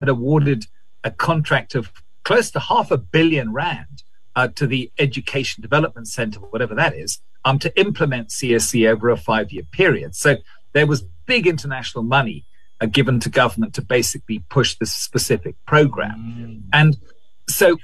[0.00, 0.66] had awarded
[1.04, 1.92] a contract of
[2.24, 4.02] close to half a billion rand
[4.36, 9.16] uh, to the Education Development Center, whatever that is, um, to implement CSE over a
[9.16, 10.14] five year period.
[10.14, 10.36] So
[10.72, 12.44] there was big international money
[12.80, 16.18] uh, given to government to basically push this specific program.
[16.18, 16.62] Mm.
[16.72, 16.96] And
[17.48, 17.76] so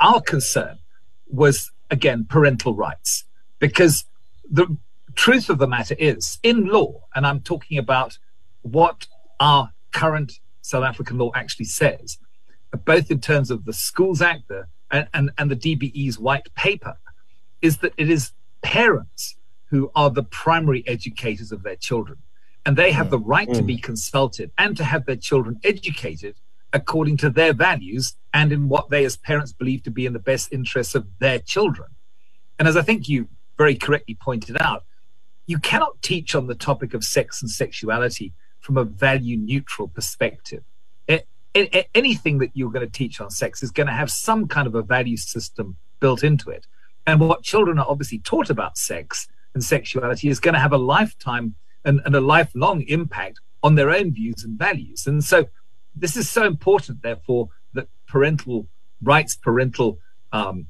[0.00, 0.78] our concern
[1.28, 3.24] was, again, parental rights,
[3.58, 4.04] because
[4.50, 4.76] the
[5.14, 8.18] truth of the matter is, in law, and I'm talking about
[8.62, 9.06] what
[9.38, 12.18] our current South African law actually says,
[12.84, 16.96] both in terms of the Schools Act the, and, and, and the DBE's white paper,
[17.60, 22.18] is that it is parents who are the primary educators of their children.
[22.64, 23.10] And they have mm.
[23.10, 26.36] the right to be consulted and to have their children educated
[26.72, 30.18] according to their values and in what they as parents believe to be in the
[30.18, 31.88] best interests of their children.
[32.58, 34.84] And as I think you very correctly pointed out,
[35.46, 40.62] you cannot teach on the topic of sex and sexuality from a value neutral perspective.
[41.06, 44.48] It, it, anything that you're going to teach on sex is going to have some
[44.48, 46.66] kind of a value system built into it.
[47.06, 50.78] And what children are obviously taught about sex and sexuality is going to have a
[50.78, 55.06] lifetime and, and a lifelong impact on their own views and values.
[55.06, 55.48] And so
[55.94, 58.68] this is so important, therefore, that parental
[59.02, 59.98] rights, parental
[60.32, 60.68] um,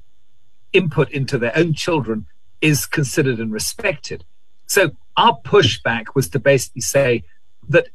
[0.72, 2.26] input into their own children
[2.60, 4.24] is considered and respected.
[4.66, 7.24] So our pushback was to basically say
[7.68, 7.88] that,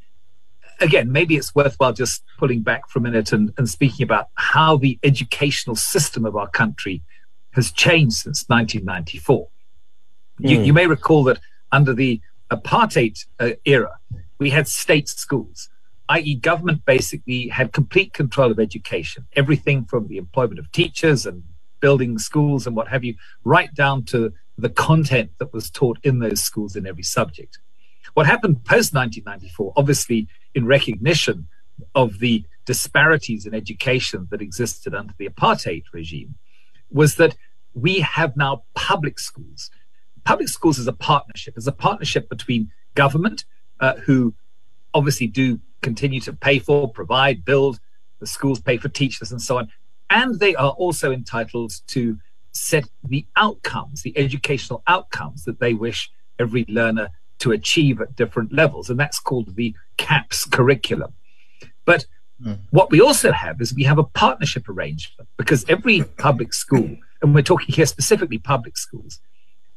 [0.80, 4.78] again, maybe it's worthwhile just pulling back for a minute and, and speaking about how
[4.78, 7.04] the educational system of our country
[7.52, 9.48] has changed since 1994.
[10.42, 10.50] Mm.
[10.50, 10.64] You, hmm.
[10.64, 11.40] you may recall that
[11.72, 13.98] under the apartheid uh, era,
[14.40, 15.70] we had state schools,
[16.10, 21.44] i.e., government basically had complete control of education, everything from the employment of teachers and
[21.80, 26.20] building schools and what have you, right down to the content that was taught in
[26.20, 27.60] those schools in every subject.
[28.18, 31.48] What happened post 1994, obviously, in recognition
[31.94, 36.34] of the disparities in education that existed under the apartheid regime,
[36.90, 37.36] was that
[37.76, 39.70] we have now public schools
[40.24, 41.54] public schools is a partnership.
[41.56, 43.46] It's a partnership between government,
[43.80, 44.34] uh, who
[44.96, 47.80] obviously do continue to pay for, provide, build,
[48.20, 49.70] the schools pay for teachers and so on.
[50.10, 52.18] And they are also entitled to
[52.52, 56.10] set the outcomes, the educational outcomes that they wish
[56.40, 57.10] every learner
[57.40, 58.90] to achieve at different levels.
[58.90, 61.14] And that's called the CAPS curriculum.
[61.86, 62.06] But
[62.44, 62.60] mm.
[62.72, 67.34] what we also have is we have a partnership arrangement because every public school, and
[67.34, 69.20] we're talking here specifically public schools,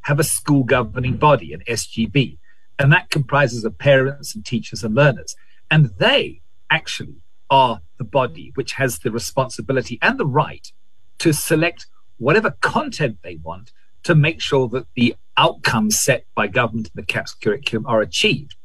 [0.03, 2.39] have a school governing body, an SGB,
[2.79, 5.37] and that comprises of parents and teachers and learners.
[5.71, 10.73] And they actually are the body which has the responsibility and the right
[11.19, 11.87] to select
[12.19, 13.73] whatever content they want
[14.03, 18.57] to make sure that the outcomes set by government in the CAPS curriculum are achieved.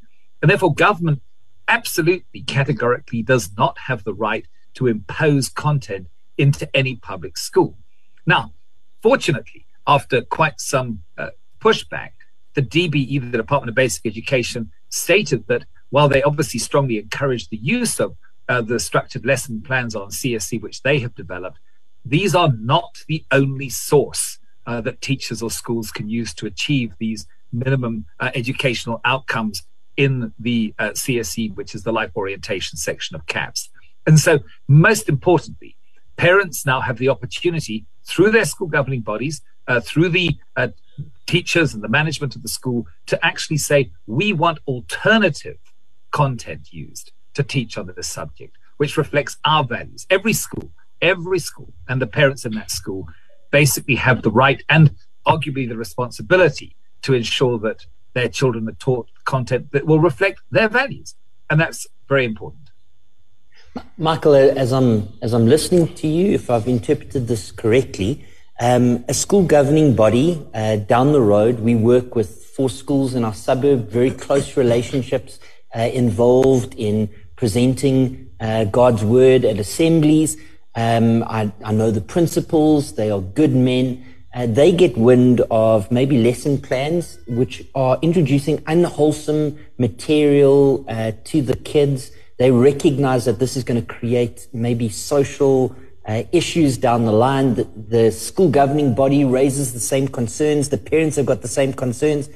[0.42, 1.22] And therefore, government
[1.70, 7.78] absolutely categorically does not have the right to impose content into any public school.
[8.26, 8.54] Now,
[9.02, 11.30] fortunately, after quite some uh,
[11.62, 12.12] pushback,
[12.56, 17.58] the DBE, the Department of Basic Education, stated that while they obviously strongly encourage the
[17.58, 18.18] use of
[18.50, 21.60] uh, the structured lesson plans on CSE, which they have developed,
[22.04, 26.94] these are not the only source uh, that teachers or schools can use to achieve
[27.00, 29.64] these minimum uh, educational outcomes
[29.98, 33.70] in the uh, CSE, which is the life orientation section of CAPS.
[34.06, 35.78] And so, most importantly,
[36.18, 40.68] parents now have the opportunity through their school governing bodies uh, through the uh,
[41.26, 45.58] teachers and the management of the school to actually say, we want alternative
[46.12, 50.06] content used to teach on this subject, which reflects our values.
[50.10, 50.72] Every school,
[51.02, 53.08] every school, and the parents in that school
[53.62, 54.86] basically have the right and
[55.34, 56.70] arguably the responsibility
[57.06, 57.80] to ensure that
[58.18, 61.10] their children are taught content that will reflect their values.
[61.50, 62.66] And that's very important.
[63.98, 64.92] Michael, as I'm
[65.26, 68.12] as I'm listening to you, if I've interpreted this correctly,
[68.68, 73.22] um, a school governing body uh, down the road, we work with four schools in
[73.28, 75.32] our suburb, very close relationships
[75.78, 76.96] uh, involved in
[77.42, 77.96] presenting
[78.40, 80.32] uh, God's word at assemblies.
[80.76, 84.06] Um, I, I, know the principals, they are good men.
[84.34, 91.42] Uh, they get wind of maybe lesson plans which are introducing unwholesome material uh, to
[91.42, 92.12] the kids.
[92.38, 95.74] They recognize that this is going to create maybe social
[96.06, 97.56] uh, issues down the line.
[97.56, 100.68] The, the school governing body raises the same concerns.
[100.68, 102.30] The parents have got the same concerns.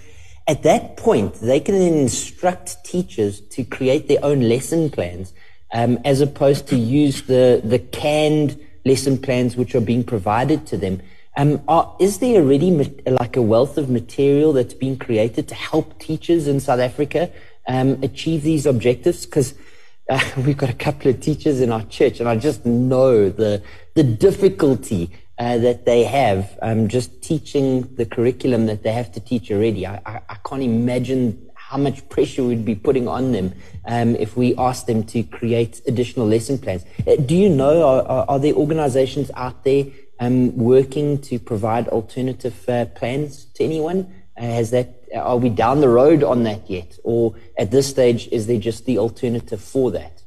[0.47, 5.33] At that point, they can then instruct teachers to create their own lesson plans,
[5.73, 10.77] um, as opposed to use the the canned lesson plans which are being provided to
[10.77, 11.01] them.
[11.37, 12.71] Um, are, is there already
[13.05, 17.31] like a wealth of material that's being created to help teachers in South Africa
[17.67, 19.25] um, achieve these objectives?
[19.25, 19.53] Because
[20.09, 23.61] uh, we've got a couple of teachers in our church, and I just know the
[23.95, 29.19] the difficulty uh, that they have um, just teaching the curriculum that they have to
[29.19, 29.87] teach already.
[29.87, 33.53] I, I, I can't imagine how much pressure we'd be putting on them
[33.85, 36.85] um, if we ask them to create additional lesson plans.
[37.07, 39.85] Uh, do you know, are, are there organizations out there
[40.19, 44.13] um, working to provide alternative uh, plans to anyone?
[44.37, 46.97] Uh, has that, are we down the road on that yet?
[47.03, 50.23] Or at this stage, is there just the alternative for that?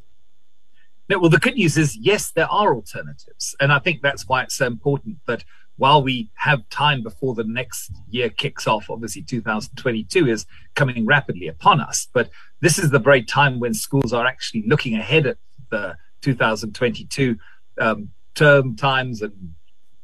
[1.08, 3.54] No, well, the good news is, yes, there are alternatives.
[3.60, 5.44] And I think that's why it's so important that
[5.82, 10.46] while we have time before the next year kicks off, obviously 2022 is
[10.76, 12.30] coming rapidly upon us, but
[12.60, 15.38] this is the very time when schools are actually looking ahead at
[15.70, 17.36] the 2022
[17.80, 19.54] um, term times and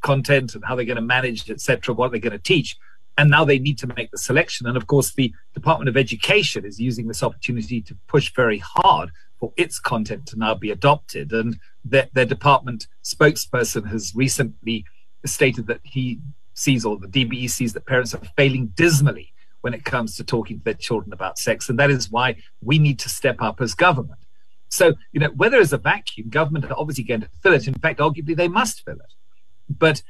[0.01, 2.77] content and how they're going to manage, etc., what they're going to teach.
[3.17, 4.67] And now they need to make the selection.
[4.67, 9.11] And of course, the Department of Education is using this opportunity to push very hard
[9.39, 11.33] for its content to now be adopted.
[11.33, 14.85] And their, their department spokesperson has recently
[15.27, 16.21] stated that he
[16.55, 20.59] sees, or the DBE sees, that parents are failing dismally when it comes to talking
[20.59, 21.69] to their children about sex.
[21.69, 24.21] And that is why we need to step up as government.
[24.69, 27.67] So, you know, where there is a vacuum, government are obviously going to fill it.
[27.67, 29.15] In fact, arguably, they must fill it.
[29.69, 30.03] But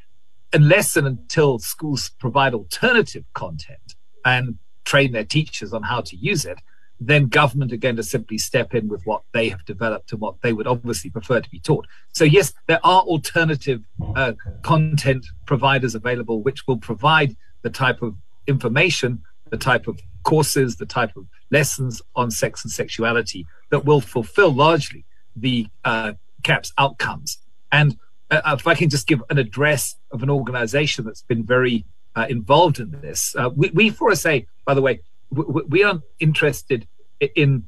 [0.52, 3.94] unless and until schools provide alternative content
[4.24, 6.58] and train their teachers on how to use it,
[7.00, 10.40] then government are going to simply step in with what they have developed and what
[10.42, 11.86] they would obviously prefer to be taught.
[12.12, 13.84] So, yes, there are alternative
[14.16, 18.16] uh, content providers available which will provide the type of
[18.46, 24.00] information, the type of courses, the type of lessons on sex and sexuality that will
[24.00, 25.04] fulfill largely
[25.36, 26.12] the uh,
[26.42, 27.38] CAPS outcomes.
[27.70, 27.96] And
[28.30, 31.84] uh, if I can just give an address of an organization that's been very
[32.16, 36.86] uh, involved in this, uh, we, we, for say, by the way, we aren't interested
[37.20, 37.64] in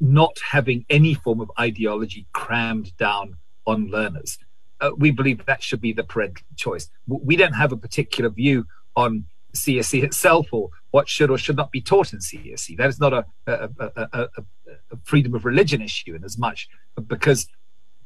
[0.00, 3.36] not having any form of ideology crammed down
[3.66, 4.38] on learners.
[4.80, 6.90] Uh, we believe that should be the parental choice.
[7.06, 8.66] We don't have a particular view
[8.96, 12.76] on CSE itself or what should or should not be taught in CSE.
[12.76, 14.28] That is not a, a, a, a,
[15.04, 16.68] freedom of religion issue in as much
[17.06, 17.46] because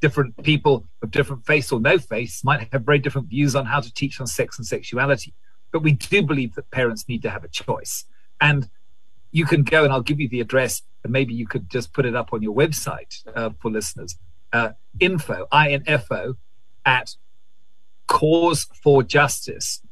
[0.00, 3.80] different people of different face or no face might have very different views on how
[3.80, 5.34] to teach on sex and sexuality.
[5.72, 8.04] But we do believe that parents need to have a choice.
[8.40, 8.68] And
[9.30, 12.06] you can go and I'll give you the address and maybe you could just put
[12.06, 14.16] it up on your website uh, for listeners.
[14.52, 16.36] Uh, info, I-N-F-O,
[16.84, 17.14] at
[18.06, 19.82] cause for justice,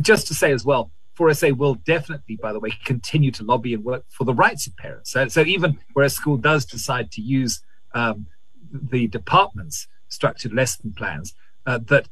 [0.02, 3.84] just to say as well, 4SA will definitely, by the way, continue to lobby and
[3.84, 5.12] work for the rights of parents.
[5.12, 7.62] So, so even where a school does decide to use
[7.94, 8.28] um,
[8.72, 11.34] the department's structured lesson plans,
[11.66, 12.08] uh, that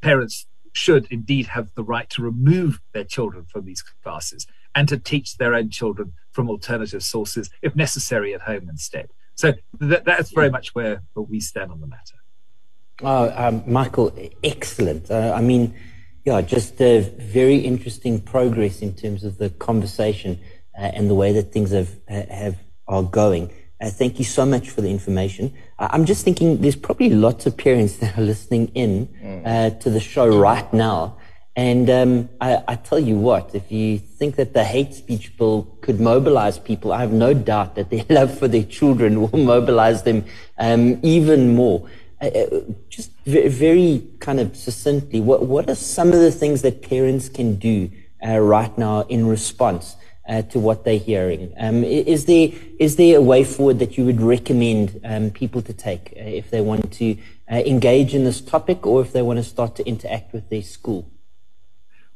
[0.00, 4.98] parents should indeed have the right to remove their children from these classes and to
[4.98, 9.08] teach their own children from alternative sources, if necessary, at home instead.
[9.36, 12.16] So th- that's very much where, where, we stand on the matter.
[13.02, 15.10] Oh, um, Michael, excellent.
[15.10, 15.74] Uh, I mean,
[16.24, 20.40] yeah, just a very interesting progress in terms of the conversation
[20.78, 22.56] uh, and the way that things have, have
[22.88, 23.52] are going.
[23.80, 25.52] Uh, thank you so much for the information.
[25.78, 29.42] Uh, I'm just thinking there's probably lots of parents that are listening in mm.
[29.44, 31.18] uh, to the show right now.
[31.56, 35.78] And um, I, I, tell you what, if you think that the hate speech bill
[35.82, 40.02] could mobilize people, I have no doubt that their love for their children will mobilize
[40.02, 40.24] them
[40.58, 41.88] um, even more.
[42.88, 47.56] Just very kind of succinctly, what, what are some of the things that parents can
[47.56, 47.90] do
[48.26, 49.96] uh, right now in response
[50.28, 51.52] uh, to what they're hearing?
[51.58, 55.72] Um, is there is there a way forward that you would recommend um, people to
[55.72, 57.16] take uh, if they want to
[57.50, 60.62] uh, engage in this topic or if they want to start to interact with their
[60.62, 61.10] school?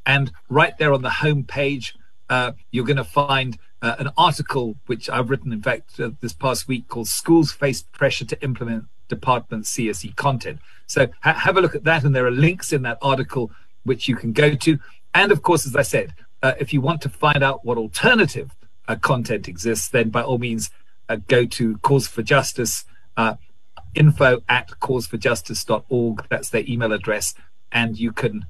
[0.10, 1.94] And right there on the home page,
[2.32, 6.34] uh, you're going to find uh, an article which I've written, in fact, uh, this
[6.34, 10.58] past week called Schools Face Pressure to Implement Department CSE Content.
[10.88, 13.52] So ha- have a look at that, and there are links in that article
[13.84, 14.80] which you can go to.
[15.14, 18.50] And of course, as I said, uh, if you want to find out what alternative
[18.88, 20.72] uh, content exists, then by all means
[21.08, 22.84] uh, go to Cause for Justice,
[23.16, 23.36] uh,
[23.94, 26.26] info at causeforjustice.org.
[26.30, 27.36] That's their email address.
[27.72, 28.48] And you can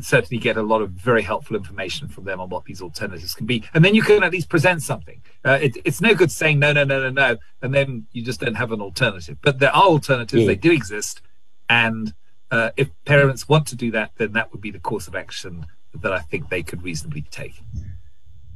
[0.00, 3.46] certainly get a lot of very helpful information from them on what these alternatives can
[3.46, 3.64] be.
[3.74, 5.20] And then you can at least present something.
[5.44, 8.40] Uh, it, it's no good saying no, no, no, no, no, and then you just
[8.40, 9.38] don't have an alternative.
[9.42, 10.48] But there are alternatives, yeah.
[10.48, 11.22] they do exist.
[11.68, 12.14] And
[12.50, 15.66] uh, if parents want to do that, then that would be the course of action
[15.94, 17.60] that I think they could reasonably take.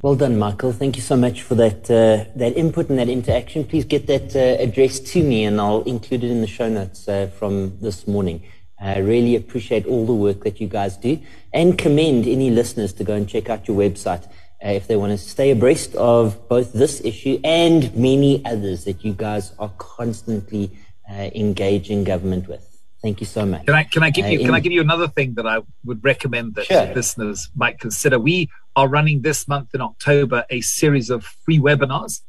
[0.01, 0.73] Well done, Michael.
[0.73, 3.63] Thank you so much for that uh, that input and that interaction.
[3.63, 7.07] Please get that uh, address to me, and I'll include it in the show notes
[7.07, 8.43] uh, from this morning.
[8.79, 11.19] I really appreciate all the work that you guys do,
[11.53, 14.25] and commend any listeners to go and check out your website
[14.63, 19.03] uh, if they want to stay abreast of both this issue and many others that
[19.03, 20.71] you guys are constantly
[21.09, 22.69] uh, engaging government with.
[23.01, 23.65] Thank you so much.
[23.65, 25.59] Can I can I give you uh, can I give you another thing that I
[25.83, 26.93] would recommend that sure.
[26.95, 28.17] listeners might consider?
[28.17, 32.21] We are running this month in October a series of free webinars,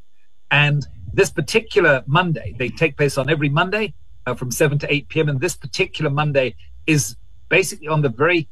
[0.51, 3.93] and this particular Monday they take place on every Monday
[4.25, 5.29] uh, from seven to eight p.m.
[5.29, 6.55] And this particular Monday
[6.85, 7.15] is
[7.49, 8.47] basically on the very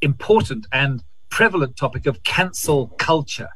[0.00, 3.50] important and prevalent topic of cancel culture.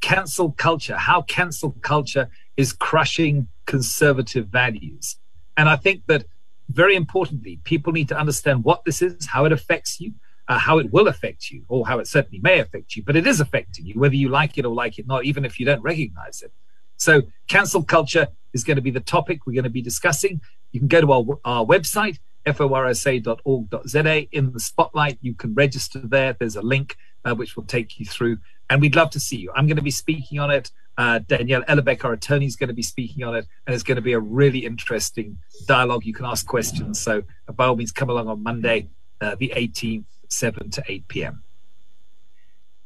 [0.00, 5.16] Cancel culture, how cancel culture is crushing conservative values.
[5.56, 6.26] And I think that
[6.68, 10.12] very importantly, people need to understand what this is, how it affects you,
[10.48, 13.26] uh, how it will affect you, or how it certainly may affect you, but it
[13.26, 15.82] is affecting you, whether you like it or like it not, even if you don't
[15.82, 16.52] recognize it.
[16.96, 20.40] So, cancel culture is going to be the topic we're going to be discussing.
[20.74, 24.26] You can go to our, our website, forsa.org.za.
[24.32, 26.32] In the spotlight, you can register there.
[26.32, 28.38] There's a link uh, which will take you through,
[28.68, 29.52] and we'd love to see you.
[29.54, 30.72] I'm going to be speaking on it.
[30.98, 33.94] Uh, Daniela Ellerbeck, our attorney, is going to be speaking on it, and it's going
[33.94, 36.04] to be a really interesting dialogue.
[36.04, 36.98] You can ask questions.
[36.98, 38.88] So, uh, by all means, come along on Monday,
[39.20, 41.44] uh, the 18th, 7 to 8 p.m.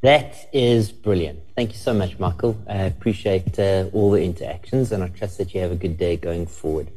[0.02, 1.40] That is brilliant.
[1.57, 2.62] Thank you so much, Michael.
[2.68, 6.18] I appreciate uh, all the interactions, and I trust that you have a good day
[6.18, 6.90] going forward.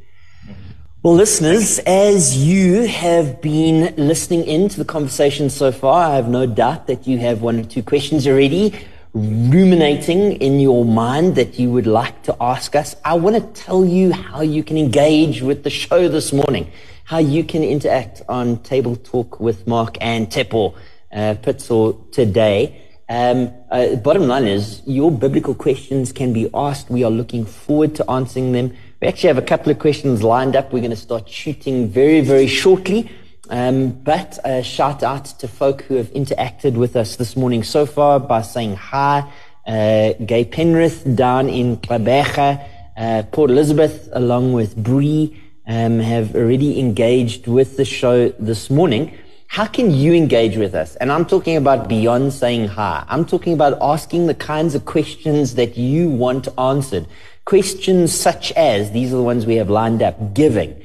[1.04, 6.28] Well, listeners, as you have been listening in to the conversation so far, I have
[6.28, 8.72] no doubt that you have one or two questions already
[9.12, 12.94] ruminating in your mind that you would like to ask us.
[13.04, 16.70] I want to tell you how you can engage with the show this morning,
[17.02, 20.72] how you can interact on Table Talk with Mark and Tshepo
[21.12, 22.80] uh, Pitso today.
[23.08, 26.90] Um, uh, bottom line is, your biblical questions can be asked.
[26.90, 28.76] We are looking forward to answering them.
[29.02, 30.72] We actually have a couple of questions lined up.
[30.72, 33.10] We're going to start shooting very, very shortly.
[33.50, 37.84] Um, but a shout out to folk who have interacted with us this morning so
[37.84, 39.28] far by saying hi.
[39.66, 42.64] Uh, Gay Penrith down in Gqeberha,
[42.96, 49.18] uh, Port Elizabeth, along with Bree, um, have already engaged with the show this morning.
[49.48, 50.94] How can you engage with us?
[50.96, 53.04] And I'm talking about beyond saying hi.
[53.08, 57.06] I'm talking about asking the kinds of questions that you want answered.
[57.44, 60.80] Questions such as, these are the ones we have lined up, giving.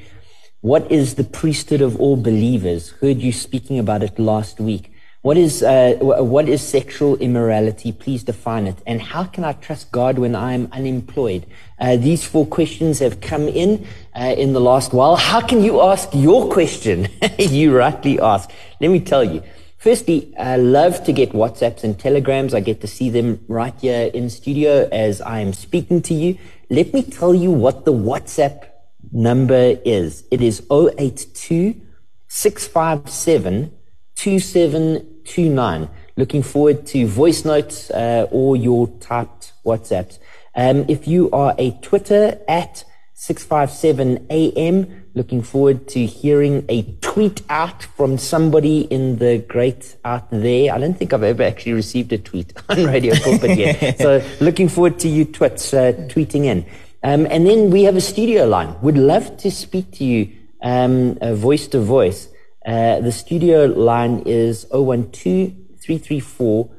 [0.60, 2.90] What is the priesthood of all believers?
[3.00, 4.92] Heard you speaking about it last week.
[5.22, 7.92] What is, uh, what is sexual immorality?
[7.92, 8.76] Please define it.
[8.86, 11.46] And how can I trust God when I'm unemployed?
[11.78, 15.16] Uh, these four questions have come in uh, in the last while.
[15.16, 17.08] How can you ask your question?
[17.38, 18.50] you rightly ask.
[18.80, 19.42] Let me tell you.
[19.78, 22.52] Firstly, I love to get WhatsApps and Telegrams.
[22.52, 26.36] I get to see them right here in studio as I am speaking to you.
[26.68, 28.64] Let me tell you what the WhatsApp
[29.12, 30.24] number is.
[30.32, 31.80] It is 082
[32.26, 33.72] 657
[34.16, 35.88] 2729.
[36.16, 40.18] Looking forward to voice notes uh, or your typed WhatsApps.
[40.56, 42.82] Um, if you are a Twitter at
[43.14, 50.30] 657 AM, looking forward to hearing a tweet out from somebody in the great out
[50.30, 50.72] there.
[50.72, 53.98] I don't think I've ever actually received a tweet on Radio Pulpit yet.
[54.04, 56.64] so looking forward to you twits uh, tweeting in.
[57.02, 58.80] Um, and then we have a studio line.
[58.80, 60.32] Would love to speak to you
[60.62, 62.28] um, uh, voice to voice.
[62.64, 65.12] Uh, the studio line is 012
[65.82, 66.70] 334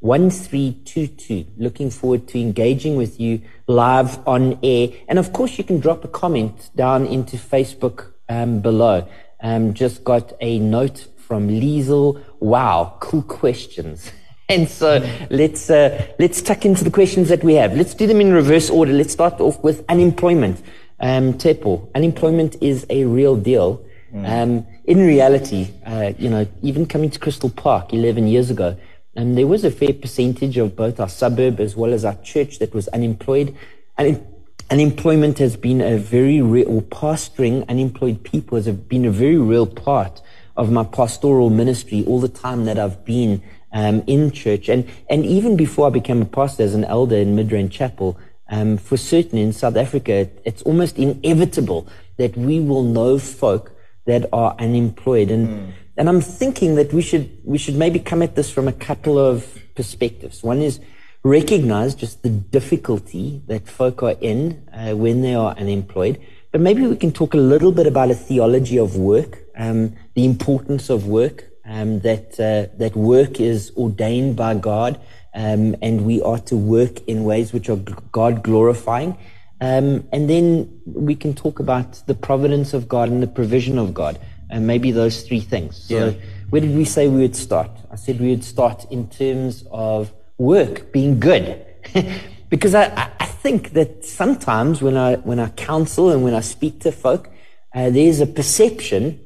[0.00, 1.46] 1322.
[1.56, 4.88] Looking forward to engaging with you live on air.
[5.08, 9.08] And of course, you can drop a comment down into Facebook um, below.
[9.40, 12.22] Um, just got a note from Liesel.
[12.40, 14.10] Wow, cool questions.
[14.50, 17.76] And so let's uh, let's tuck into the questions that we have.
[17.76, 18.94] Let's do them in reverse order.
[18.94, 20.62] Let's start off with unemployment.
[21.00, 23.84] Um, Tshepo, unemployment is a real deal.
[24.10, 24.26] Mm.
[24.26, 28.74] Um, in reality, uh, you know, even coming to Crystal Park 11 years ago,
[29.18, 32.60] and there was a fair percentage of both our suburb as well as our church
[32.60, 33.52] that was unemployed.
[33.96, 34.24] And
[34.70, 39.66] unemployment has been a very real, or pastoring unemployed people has been a very real
[39.66, 40.22] part
[40.56, 44.68] of my pastoral ministry all the time that I've been um, in church.
[44.68, 48.16] And, and even before I became a pastor as an elder in Midrand Chapel,
[48.50, 53.72] um, for certain in South Africa, it's almost inevitable that we will know folk
[54.06, 55.32] that are unemployed.
[55.32, 55.72] And mm.
[55.98, 59.18] And I'm thinking that we should, we should maybe come at this from a couple
[59.18, 60.44] of perspectives.
[60.44, 60.78] One is
[61.24, 66.20] recognize just the difficulty that folk are in uh, when they are unemployed.
[66.52, 70.24] But maybe we can talk a little bit about a theology of work, um, the
[70.24, 75.00] importance of work, um, that, uh, that work is ordained by God,
[75.34, 77.76] um, and we are to work in ways which are
[78.12, 79.18] God glorifying.
[79.60, 83.92] Um, and then we can talk about the providence of God and the provision of
[83.92, 85.76] God and maybe those three things.
[85.76, 86.12] So, yeah.
[86.50, 87.70] where did we say we would start?
[87.90, 91.64] I said we would start in terms of work being good.
[92.50, 96.80] because I, I think that sometimes when I, when I counsel and when I speak
[96.80, 97.30] to folk,
[97.74, 99.20] uh, there's a perception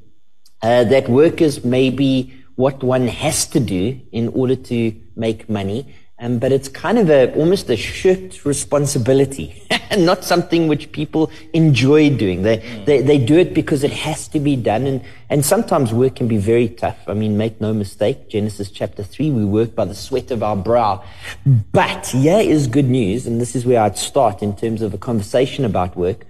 [0.62, 5.94] uh, that work is maybe what one has to do in order to make money.
[6.22, 11.32] Um, but it's kind of a almost a shirked responsibility, and not something which people
[11.52, 12.42] enjoy doing.
[12.42, 12.84] They, mm.
[12.86, 16.28] they they do it because it has to be done, and and sometimes work can
[16.28, 16.96] be very tough.
[17.08, 20.54] I mean, make no mistake, Genesis chapter three, we work by the sweat of our
[20.54, 21.02] brow.
[21.72, 24.98] But here is good news, and this is where I'd start in terms of a
[24.98, 26.24] conversation about work.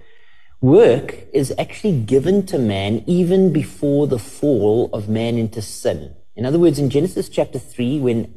[0.59, 6.15] Work is actually given to man even before the fall of man into sin.
[6.35, 8.33] In other words, in Genesis chapter 3, when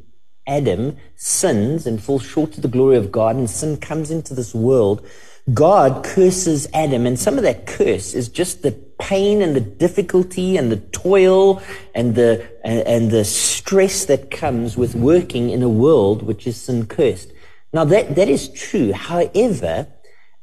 [0.47, 4.55] Adam sins and falls short of the glory of God, and sin comes into this
[4.55, 5.05] world,
[5.53, 7.05] God curses Adam.
[7.05, 11.61] And some of that curse is just the pain and the difficulty and the toil
[11.93, 16.59] and the, and, and the stress that comes with working in a world which is
[16.59, 17.31] sin cursed.
[17.71, 18.91] Now that, that is true.
[18.93, 19.87] However,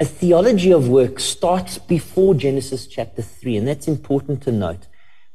[0.01, 4.87] a theology of work starts before Genesis chapter 3, and that's important to note.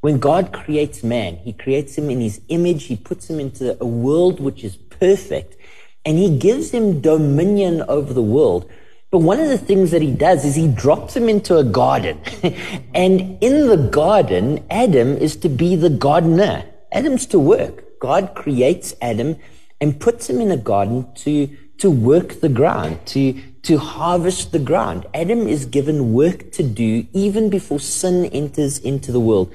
[0.02, 3.86] When God creates man, he creates him in his image, he puts him into a
[3.86, 5.58] world which is perfect,
[6.06, 8.70] and he gives him dominion over the world.
[9.12, 12.22] But one of the things that he does is he drops him into a garden.
[12.94, 16.64] and in the garden, Adam is to be the gardener.
[16.92, 18.00] Adam's to work.
[18.00, 19.36] God creates Adam
[19.82, 23.34] and puts him in a garden to, to work the ground, to,
[23.64, 25.08] to harvest the ground.
[25.14, 29.52] Adam is given work to do even before sin enters into the world.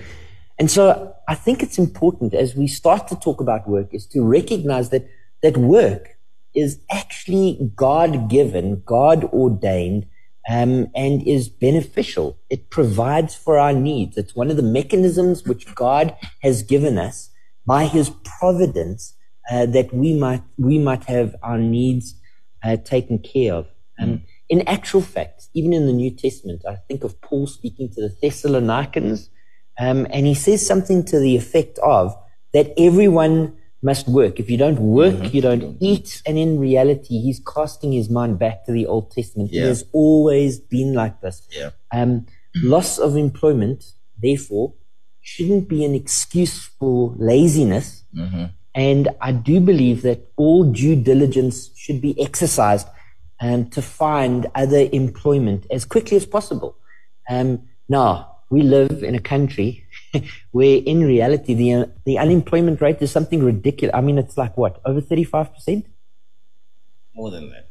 [0.59, 4.23] And so I think it's important as we start to talk about work is to
[4.25, 5.09] recognize that,
[5.43, 6.17] that work
[6.55, 10.07] is actually God given, God ordained,
[10.49, 12.39] um, and is beneficial.
[12.51, 14.17] It provides for our needs.
[14.17, 17.31] It's one of the mechanisms which God has given us
[17.67, 19.15] by his providence
[19.51, 22.15] uh, that we might, we might have our needs
[22.63, 23.67] uh, taken care of.
[23.99, 24.23] Um, mm.
[24.49, 28.15] In actual fact, even in the New Testament, I think of Paul speaking to the
[28.21, 29.31] Thessalonians
[29.79, 32.17] um, and he says something to the effect of
[32.53, 34.41] that everyone must work.
[34.41, 35.37] If you don't work, mm-hmm.
[35.37, 36.23] you don't eat.
[36.27, 39.53] And in reality, he's casting his mind back to the Old Testament.
[39.53, 39.65] Yeah.
[39.65, 41.47] It has always been like this.
[41.51, 41.71] Yeah.
[41.93, 43.85] Um, loss of employment,
[44.21, 44.73] therefore,
[45.21, 48.05] shouldn't be an excuse for laziness.
[48.17, 48.45] Mm-hmm.
[48.75, 52.89] And I do believe that all due diligence should be exercised
[53.41, 56.77] um, to find other employment as quickly as possible.
[57.29, 59.87] Um, now, we live in a country
[60.53, 63.95] where in reality the, the unemployment rate is something ridiculous.
[63.95, 65.85] I mean, it's like what, over 35%?
[67.15, 67.71] More than that.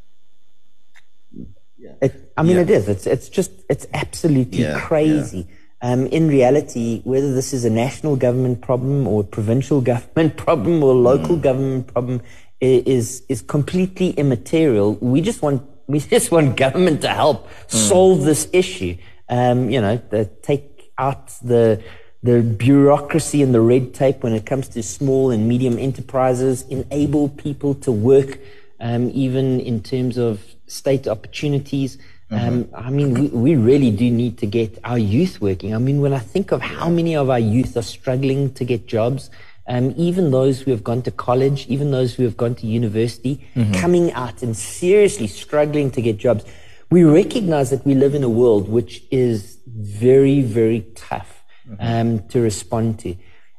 [1.77, 1.91] Yeah.
[2.01, 2.62] It, I mean, yeah.
[2.63, 2.88] it is.
[2.88, 4.79] It's, it's just, it's absolutely yeah.
[4.79, 5.47] crazy.
[5.83, 10.81] um, in reality, whether this is a national government problem or a provincial government problem
[10.81, 11.41] or local mm.
[11.41, 12.21] government problem
[12.62, 14.93] is, is completely immaterial.
[14.95, 17.69] We just want, we just want government to help mm.
[17.69, 18.95] solve this issue.
[19.34, 21.82] Um, you know, the, take out the,
[22.22, 27.30] the bureaucracy and the red tape when it comes to small and medium enterprises, enable
[27.30, 28.38] people to work,
[28.80, 31.98] um, even in terms of state opportunities.
[32.30, 32.48] Mm-hmm.
[32.48, 35.74] Um, I mean, we, we, really do need to get our youth working.
[35.74, 38.86] I mean, when I think of how many of our youth are struggling to get
[38.86, 39.32] jobs,
[39.67, 43.48] um, even those who have gone to college, even those who have gone to university,
[43.56, 43.74] mm-hmm.
[43.74, 46.46] coming out and seriously struggling to get jobs,
[46.93, 51.75] we recognize that we live in a world which is very, very tough mm-hmm.
[51.79, 53.15] um, to respond to.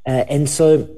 [0.06, 0.88] Uh, and so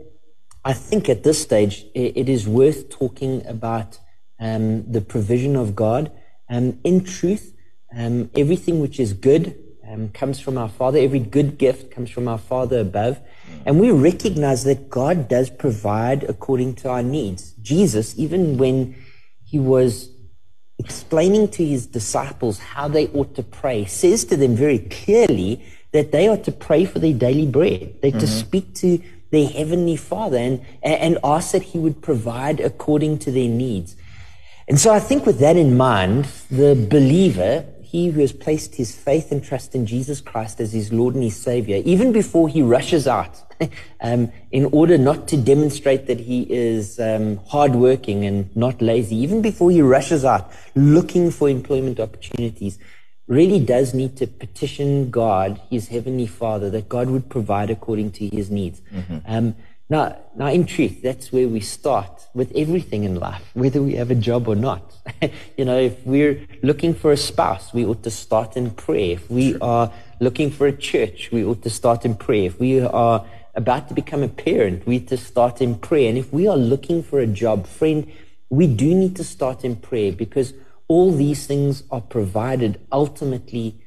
[0.62, 3.98] I think at this stage, it, it is worth talking about
[4.38, 6.12] um, the provision of God.
[6.50, 7.54] Um, in truth,
[7.96, 10.98] um, everything which is good um, comes from our Father.
[10.98, 13.18] Every good gift comes from our Father above.
[13.64, 17.52] And we recognize that God does provide according to our needs.
[17.62, 18.94] Jesus, even when
[19.42, 20.10] he was
[20.78, 26.12] explaining to his disciples how they ought to pray, says to them very clearly that
[26.12, 27.96] they are to pray for their daily bread.
[28.02, 28.20] They're mm-hmm.
[28.20, 33.30] to speak to their heavenly Father and, and ask that he would provide according to
[33.30, 33.96] their needs.
[34.68, 38.94] And so I think with that in mind, the believer he who has placed his
[38.94, 42.60] faith and trust in Jesus Christ as his Lord and his Savior, even before he
[42.60, 43.40] rushes out,
[44.00, 49.40] um, in order not to demonstrate that he is um, hardworking and not lazy, even
[49.40, 52.78] before he rushes out looking for employment opportunities,
[53.28, 58.28] really does need to petition God, his heavenly Father, that God would provide according to
[58.28, 58.80] his needs.
[58.92, 59.18] Mm-hmm.
[59.26, 59.54] Um,
[59.88, 64.10] now, now, in truth, that's where we start with everything in life, whether we have
[64.10, 64.92] a job or not.
[65.56, 69.12] you know, if we're looking for a spouse, we ought to start in prayer.
[69.12, 72.46] If we are looking for a church, we ought to start in prayer.
[72.46, 76.08] If we are about to become a parent, we ought to start in prayer.
[76.08, 78.10] And if we are looking for a job, friend,
[78.50, 80.52] we do need to start in prayer because
[80.88, 83.80] all these things are provided ultimately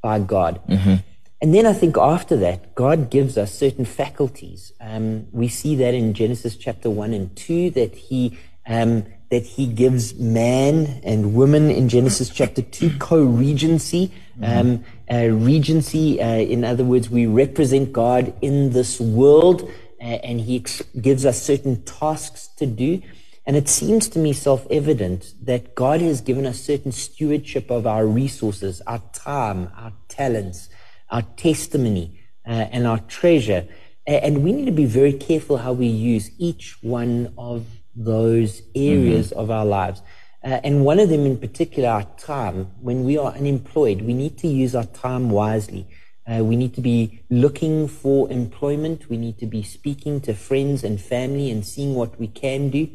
[0.00, 0.60] by God.
[0.68, 0.94] Mm-hmm.
[1.42, 4.72] And then I think after that, God gives us certain faculties.
[4.80, 9.66] Um, we see that in Genesis chapter 1 and 2, that He, um, that he
[9.66, 14.12] gives man and woman in Genesis chapter 2 co regency.
[14.42, 20.40] Um, uh, regency, uh, in other words, we represent God in this world, uh, and
[20.40, 23.02] He ex- gives us certain tasks to do.
[23.46, 27.86] And it seems to me self evident that God has given us certain stewardship of
[27.86, 30.68] our resources, our time, our talents
[31.10, 33.66] our testimony, uh, and our treasure.
[34.06, 39.30] And we need to be very careful how we use each one of those areas
[39.30, 39.40] mm-hmm.
[39.40, 40.02] of our lives.
[40.42, 42.70] Uh, and one of them in particular, our time.
[42.80, 45.86] When we are unemployed, we need to use our time wisely.
[46.26, 49.10] Uh, we need to be looking for employment.
[49.10, 52.88] We need to be speaking to friends and family and seeing what we can do.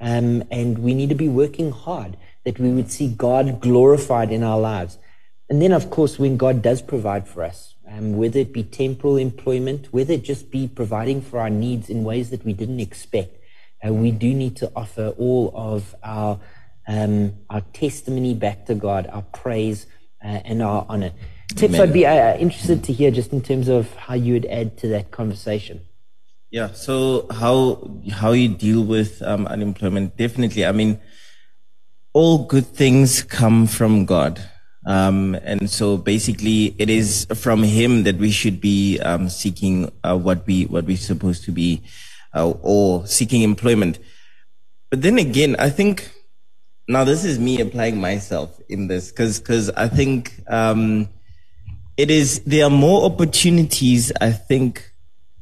[0.00, 4.42] Um, and we need to be working hard that we would see God glorified in
[4.42, 4.98] our lives.
[5.48, 9.16] And then, of course, when God does provide for us, um, whether it be temporal
[9.16, 13.38] employment, whether it just be providing for our needs in ways that we didn't expect,
[13.86, 16.40] uh, we do need to offer all of our
[16.88, 19.86] um, our testimony back to God, our praise
[20.24, 21.12] uh, and our honor.
[21.54, 24.76] Tips, I'd be uh, interested to hear just in terms of how you would add
[24.78, 25.80] to that conversation.
[26.50, 26.72] Yeah.
[26.72, 30.16] So how how you deal with um, unemployment?
[30.16, 30.64] Definitely.
[30.64, 31.00] I mean,
[32.12, 34.40] all good things come from God.
[34.86, 40.16] Um, and so basically it is from him that we should be, um, seeking, uh,
[40.16, 41.82] what we, what we're supposed to be,
[42.34, 43.98] uh, or seeking employment.
[44.90, 46.08] But then again, I think
[46.86, 51.08] now this is me applying myself in this because, because I think, um,
[51.96, 54.92] it is, there are more opportunities, I think,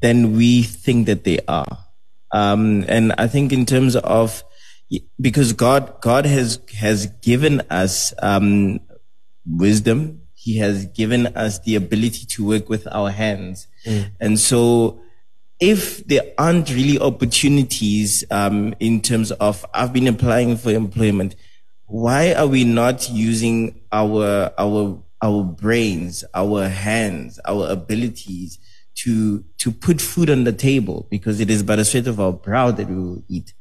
[0.01, 1.79] than we think that they are.
[2.33, 4.43] Um, and I think in terms of,
[5.21, 8.81] because God, God has, has given us, um,
[9.47, 10.23] wisdom.
[10.35, 13.67] He has given us the ability to work with our hands.
[13.87, 14.11] Mm.
[14.21, 15.01] And so
[15.61, 21.37] if there aren't really opportunities um, in terms of I've been applying for employment,
[21.87, 28.59] why are we not using our our our brains, our hands, our abilities
[28.97, 31.07] to to put food on the table?
[31.11, 33.55] Because it is by the sweat of our brow that we will eat.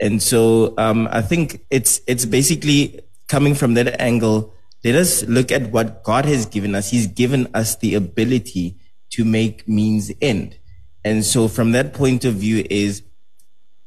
[0.00, 5.52] And so um, I think it's it's basically coming from that angle let us look
[5.52, 6.90] at what God has given us.
[6.90, 8.76] He's given us the ability
[9.10, 10.58] to make means end.
[11.04, 13.02] And so from that point of view is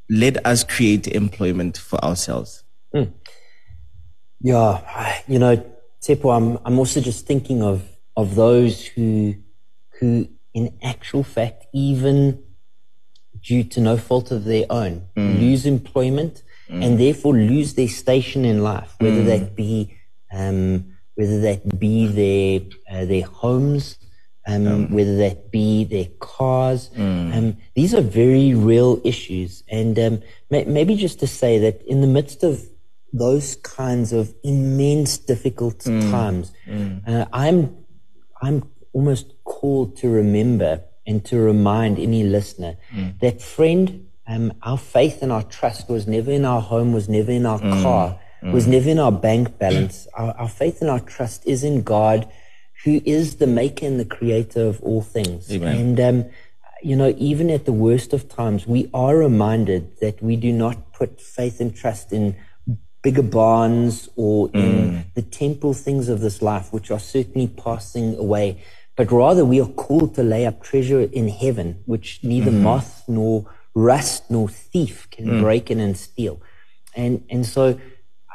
[0.09, 2.63] let us create employment for ourselves.
[2.93, 3.13] Mm.
[4.41, 5.63] Yeah, you know,
[6.01, 7.83] Tshepo, I'm, I'm also just thinking of,
[8.15, 9.35] of those who,
[9.99, 12.43] who, in actual fact, even
[13.41, 15.39] due to no fault of their own, mm.
[15.39, 16.83] lose employment mm.
[16.83, 19.25] and therefore lose their station in life, whether mm.
[19.25, 19.97] that be
[20.33, 23.97] um, whether that be their uh, their homes,
[24.47, 26.89] um, um, whether that be their cars.
[26.97, 27.35] Mm.
[27.35, 32.01] Um, these are very real issues, and um, may, maybe just to say that in
[32.01, 32.65] the midst of
[33.13, 36.11] those kinds of immense difficult mm.
[36.11, 37.07] times, mm.
[37.07, 37.77] uh, I'm
[38.41, 43.19] I'm almost called to remember and to remind any listener mm.
[43.19, 47.31] that friend, um, our faith and our trust was never in our home, was never
[47.31, 47.83] in our mm.
[47.83, 48.51] car, mm.
[48.51, 50.07] was never in our bank balance.
[50.13, 52.29] Our, our, faith and our trust is in God,
[52.83, 55.51] who is the maker and the creator of all things.
[55.51, 55.75] Amen.
[55.77, 56.31] And, um,
[56.81, 60.93] you know, even at the worst of times, we are reminded that we do not
[60.93, 62.35] put faith and trust in
[63.01, 65.13] bigger barns or in mm.
[65.13, 68.61] the temporal things of this life, which are certainly passing away
[68.95, 72.63] but rather we are called to lay up treasure in heaven, which neither mm-hmm.
[72.63, 75.41] moth nor rust nor thief can mm.
[75.41, 76.41] break in and steal.
[76.95, 77.79] And, and so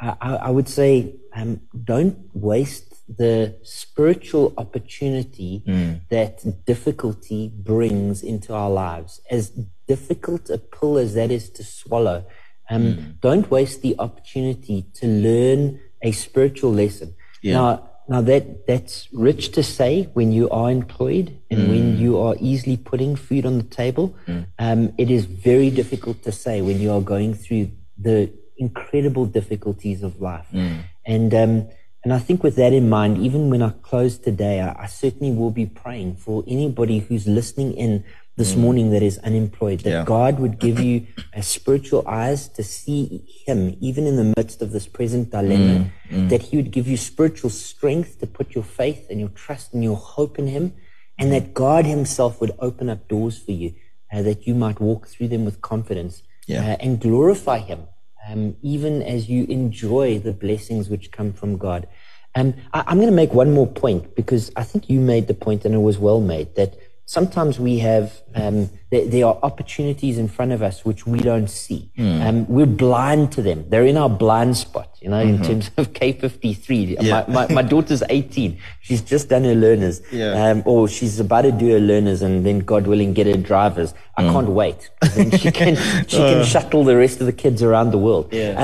[0.01, 6.01] I, I would say, um, don't waste the spiritual opportunity mm.
[6.09, 9.19] that difficulty brings into our lives.
[9.29, 9.51] As
[9.87, 12.25] difficult a pill as that is to swallow,
[12.69, 13.19] um, mm.
[13.19, 17.15] don't waste the opportunity to learn a spiritual lesson.
[17.41, 17.53] Yeah.
[17.53, 21.69] Now, now that that's rich to say when you are employed and mm.
[21.69, 24.15] when you are easily putting food on the table.
[24.27, 24.45] Mm.
[24.59, 30.03] Um, it is very difficult to say when you are going through the incredible difficulties
[30.03, 30.47] of life.
[30.53, 30.83] Mm.
[31.05, 31.67] And um,
[32.03, 35.33] and I think with that in mind, even when I close today, I, I certainly
[35.33, 38.05] will be praying for anybody who's listening in
[38.39, 38.59] this mm.
[38.59, 40.03] morning that is unemployed, that yeah.
[40.05, 44.71] God would give you a spiritual eyes to see Him, even in the midst of
[44.71, 45.91] this present dilemma, mm.
[46.09, 46.29] Mm.
[46.29, 49.83] that He would give you spiritual strength to put your faith and your trust and
[49.83, 50.73] your hope in Him,
[51.19, 53.73] and that God Himself would open up doors for you,
[54.11, 56.61] uh, that you might walk through them with confidence yeah.
[56.61, 57.87] uh, and glorify Him,
[58.27, 61.87] um, even as you enjoy the blessings which come from God.
[62.35, 65.33] Um, I, I'm going to make one more point because I think you made the
[65.33, 66.75] point and it was well made that
[67.09, 71.49] sometimes we have um, there, there, are opportunities in front of us which we don't
[71.49, 71.89] see.
[71.97, 72.27] Mm.
[72.27, 73.67] Um, we're blind to them.
[73.67, 75.43] They're in our blind spot, you know, mm-hmm.
[75.43, 77.01] in terms of K53.
[77.01, 77.25] Yeah.
[77.27, 78.59] My, my, my, daughter's 18.
[78.81, 80.03] She's just done her learners.
[80.11, 80.49] Yeah.
[80.49, 83.95] Um, or she's about to do her learners and then, God willing, get her drivers.
[84.15, 84.31] I mm.
[84.31, 84.91] can't wait.
[85.15, 86.45] Then she can, she can uh.
[86.45, 88.31] shuttle the rest of the kids around the world.
[88.31, 88.63] Yeah.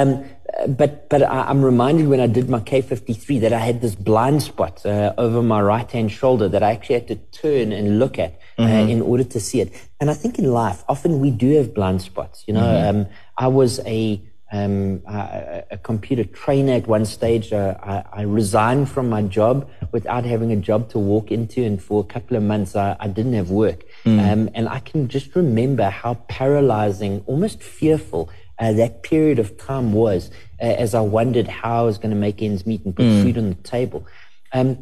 [0.68, 4.42] But but I, am reminded when I did my K53 that I had this blind
[4.42, 8.18] spot uh, over my right hand shoulder that I actually had to turn and look
[8.18, 8.90] at uh, mm-hmm.
[8.90, 9.74] in order to see it.
[10.00, 12.46] And I think in life, often we do have blind spots.
[12.48, 13.00] You know, mm-hmm.
[13.02, 17.52] um, I was a um, a, a, computer trainer at one stage.
[17.52, 21.82] Uh, I, I, resigned from my job without having a job to walk into, and
[21.82, 23.84] for a couple of months, I, I didn't have work.
[24.06, 24.32] Mm.
[24.32, 29.94] Um, and I can just remember how paralyzing, almost fearful, uh, that period of time
[29.94, 30.30] was
[30.62, 33.24] uh, as I wondered how I was going to make ends meet and put mm.
[33.24, 34.06] food on the table.
[34.54, 34.82] Um,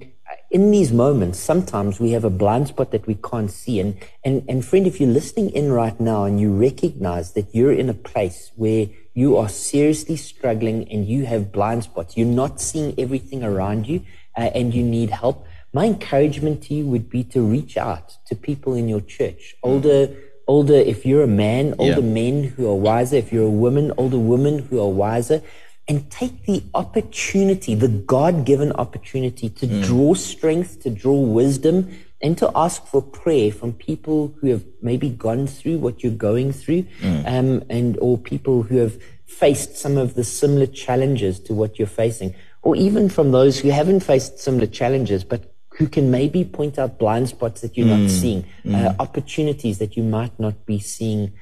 [0.52, 3.80] in these moments, sometimes we have a blind spot that we can't see.
[3.80, 7.74] And, and, and friend, if you're listening in right now and you recognize that you're
[7.74, 12.62] in a place where you are seriously struggling and you have blind spots, you're not
[12.62, 14.04] seeing everything around you
[14.38, 18.36] uh, and you need help, my encouragement to you would be to reach out to
[18.36, 20.16] people in your church, older,
[20.48, 22.14] older, if you're a man, older yeah.
[22.14, 25.42] men who are wiser, if you're a woman, older women who are wiser,
[25.88, 29.84] and take the opportunity, the God given opportunity to mm.
[29.84, 35.10] draw strength, to draw wisdom, and to ask for prayer from people who have maybe
[35.10, 37.28] gone through what you're going through, mm.
[37.28, 41.88] um, and or people who have faced some of the similar challenges to what you're
[41.88, 46.78] facing, or even from those who haven't faced similar challenges but who can maybe point
[46.78, 48.02] out blind spots that you're mm.
[48.02, 48.76] not seeing, mm.
[48.76, 51.34] uh, opportunities that you might not be seeing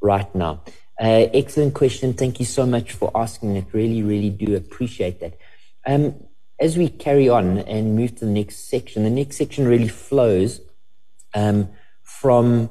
[0.00, 0.62] right now.
[0.98, 2.14] Uh, excellent question.
[2.14, 3.66] Thank you so much for asking it.
[3.72, 5.38] Really, really do appreciate that.
[5.86, 6.14] Um,
[6.58, 10.60] as we carry on and move to the next section, the next section really flows
[11.34, 11.68] um,
[12.02, 12.70] from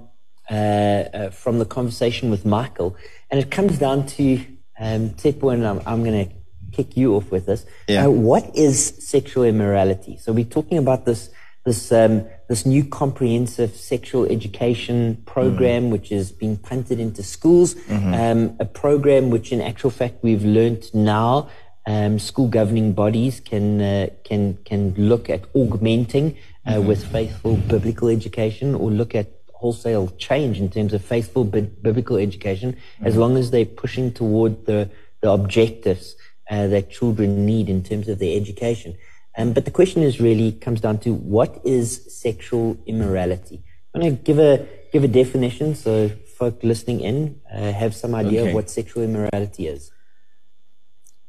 [0.50, 2.96] uh, uh, from the conversation with Michael,
[3.30, 4.46] and it comes down to
[4.80, 6.36] um, and I'm, I'm going to
[6.76, 7.66] kick you off with this.
[7.88, 8.06] Yeah.
[8.06, 10.18] Uh, what is sexual immorality?
[10.18, 11.30] So we're talking about this
[11.66, 15.92] this um, this new comprehensive sexual education program, mm.
[15.92, 18.14] which is being punted into schools, mm-hmm.
[18.14, 21.50] um, a program which, in actual fact, we've learned now.
[21.88, 26.28] Um, school governing bodies can uh, can can look at augmenting
[26.66, 26.88] uh, mm-hmm.
[26.88, 32.18] with faithful biblical education, or look at wholesale change in terms of faithful bi- biblical
[32.18, 33.06] education, mm-hmm.
[33.06, 34.90] as long as they're pushing toward the
[35.22, 36.16] the objectives
[36.50, 38.96] uh, that children need in terms of their education.
[39.38, 43.64] Um, but the question is really comes down to what is sexual immorality?
[43.94, 48.16] I'm going to give a give a definition so folk listening in uh, have some
[48.16, 48.50] idea okay.
[48.50, 49.92] of what sexual immorality is.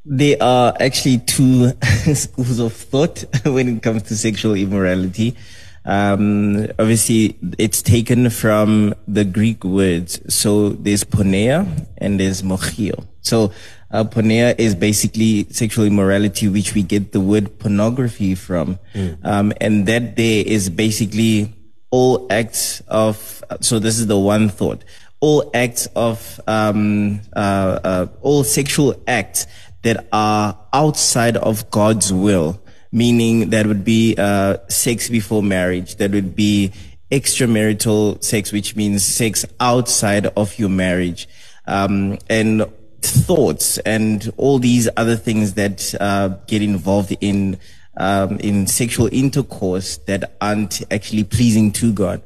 [0.05, 1.71] There are actually two
[2.15, 5.37] schools of thought when it comes to sexual immorality.
[5.85, 10.21] Um, obviously, it's taken from the Greek words.
[10.33, 13.07] So there's porneia and there's moicheia.
[13.21, 13.53] So
[13.91, 18.79] uh, porneia is basically sexual immorality, which we get the word pornography from.
[18.95, 19.19] Mm.
[19.25, 21.53] Um, and that there is basically
[21.91, 24.85] all acts of, so this is the one thought,
[25.21, 29.47] all acts of, um, uh, uh, all sexual acts
[29.83, 32.61] that are outside of God's will,
[32.93, 36.73] meaning that would be uh, sex before marriage, that would be
[37.11, 41.29] extramarital sex, which means sex outside of your marriage,
[41.67, 42.67] um, and
[43.03, 47.59] thoughts and all these other things that uh, get involved in
[47.99, 52.23] um, in sexual intercourse that aren't actually pleasing to God.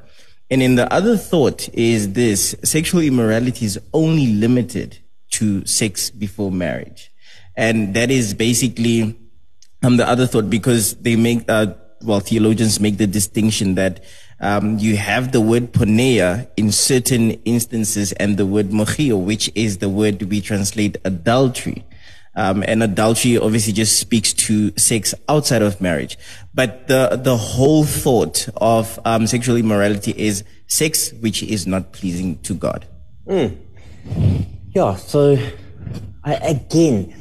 [0.51, 4.99] And then the other thought is this: sexual immorality is only limited
[5.33, 7.11] to sex before marriage.
[7.57, 9.17] And that is basically
[9.83, 14.03] um, the other thought because they make, uh, well, theologians make the distinction that
[14.41, 19.79] um, you have the word porneia in certain instances and the word moicheia, which is
[19.79, 21.85] the word we translate adultery.
[22.37, 26.17] Um, and adultery obviously just speaks to sex outside of marriage.
[26.55, 32.39] But the, the whole thought of um, sexual immorality is sex which is not pleasing
[32.39, 32.87] to God.
[33.27, 33.57] Mm.
[34.75, 35.37] Yeah, so
[36.25, 37.15] I, again,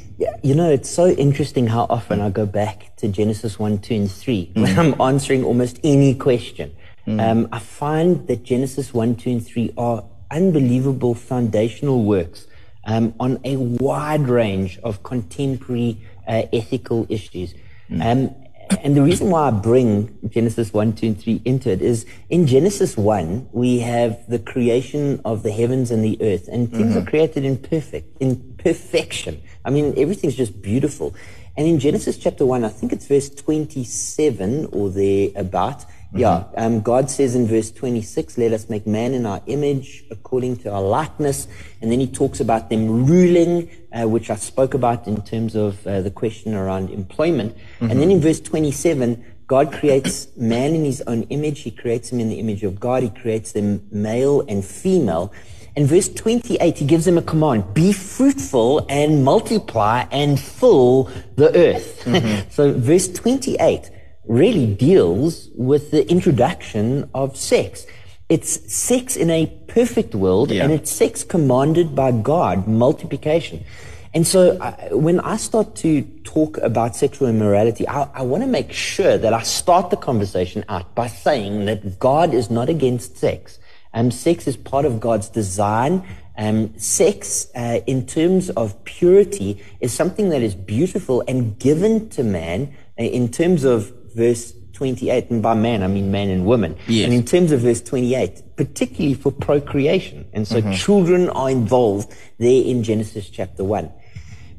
[0.43, 4.11] you know, it's so interesting how often I go back to Genesis 1, 2, and
[4.11, 4.61] 3 mm.
[4.61, 6.71] when I'm answering almost any question.
[7.09, 7.31] Mm.
[7.31, 12.45] Um, I find that Genesis 1, 2, and 3 are unbelievable foundational works
[12.85, 17.55] um, on a wide range of contemporary uh, ethical issues.
[17.89, 18.05] Mm.
[18.05, 18.35] Um,
[18.83, 22.45] and the reason why I bring Genesis 1, 2, and 3 into it is in
[22.45, 27.07] Genesis 1, we have the creation of the heavens and the earth, and things mm-hmm.
[27.07, 29.41] are created in perfect, in perfection.
[29.65, 31.15] I mean, everything's just beautiful.
[31.57, 36.19] And in Genesis chapter 1, I think it's verse 27 or thereabout, mm-hmm.
[36.19, 40.57] yeah, um, God says in verse 26, let us make man in our image according
[40.57, 41.47] to our likeness.
[41.81, 45.85] And then he talks about them ruling, uh, which I spoke about in terms of
[45.85, 47.55] uh, the question around employment.
[47.55, 47.91] Mm-hmm.
[47.91, 51.61] And then in verse 27, God creates man in his own image.
[51.61, 53.01] He creates him in the image of God.
[53.01, 55.33] He creates them male and female.
[55.75, 61.55] In verse 28, he gives them a command be fruitful and multiply and fill the
[61.55, 62.03] earth.
[62.03, 62.49] Mm-hmm.
[62.51, 63.89] so, verse 28
[64.29, 67.85] really deals with the introduction of sex.
[68.29, 70.63] It's sex in a perfect world, yeah.
[70.63, 73.65] and it's sex commanded by God, multiplication.
[74.13, 78.47] And so, I, when I start to talk about sexual immorality, I, I want to
[78.47, 83.17] make sure that I start the conversation out by saying that God is not against
[83.17, 83.59] sex.
[83.95, 86.03] Um, sex is part of God's design.
[86.37, 92.23] Um, sex, uh, in terms of purity, is something that is beautiful and given to
[92.23, 92.75] man.
[92.99, 96.77] Uh, in terms of verse 28, and by man I mean man and woman.
[96.87, 97.05] Yes.
[97.05, 100.25] And in terms of verse 28, particularly for procreation.
[100.33, 100.71] And so mm-hmm.
[100.71, 103.91] children are involved there in Genesis chapter 1.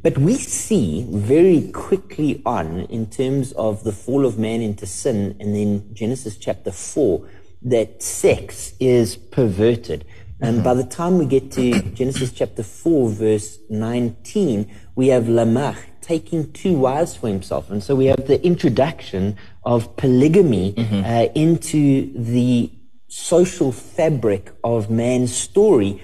[0.02, 5.36] But we see very quickly on, in terms of the fall of man into sin,
[5.40, 7.26] and then Genesis chapter 4,
[7.62, 10.06] that sex is perverted.
[10.40, 10.64] And mm-hmm.
[10.64, 16.52] by the time we get to Genesis chapter 4, verse 19, we have Lamech taking
[16.52, 17.70] two wives for himself.
[17.70, 21.02] And so we have the introduction of polygamy mm-hmm.
[21.04, 22.68] uh, into the
[23.06, 26.02] social fabric of man's story.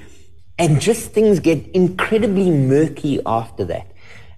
[0.61, 3.90] And just things get incredibly murky after that.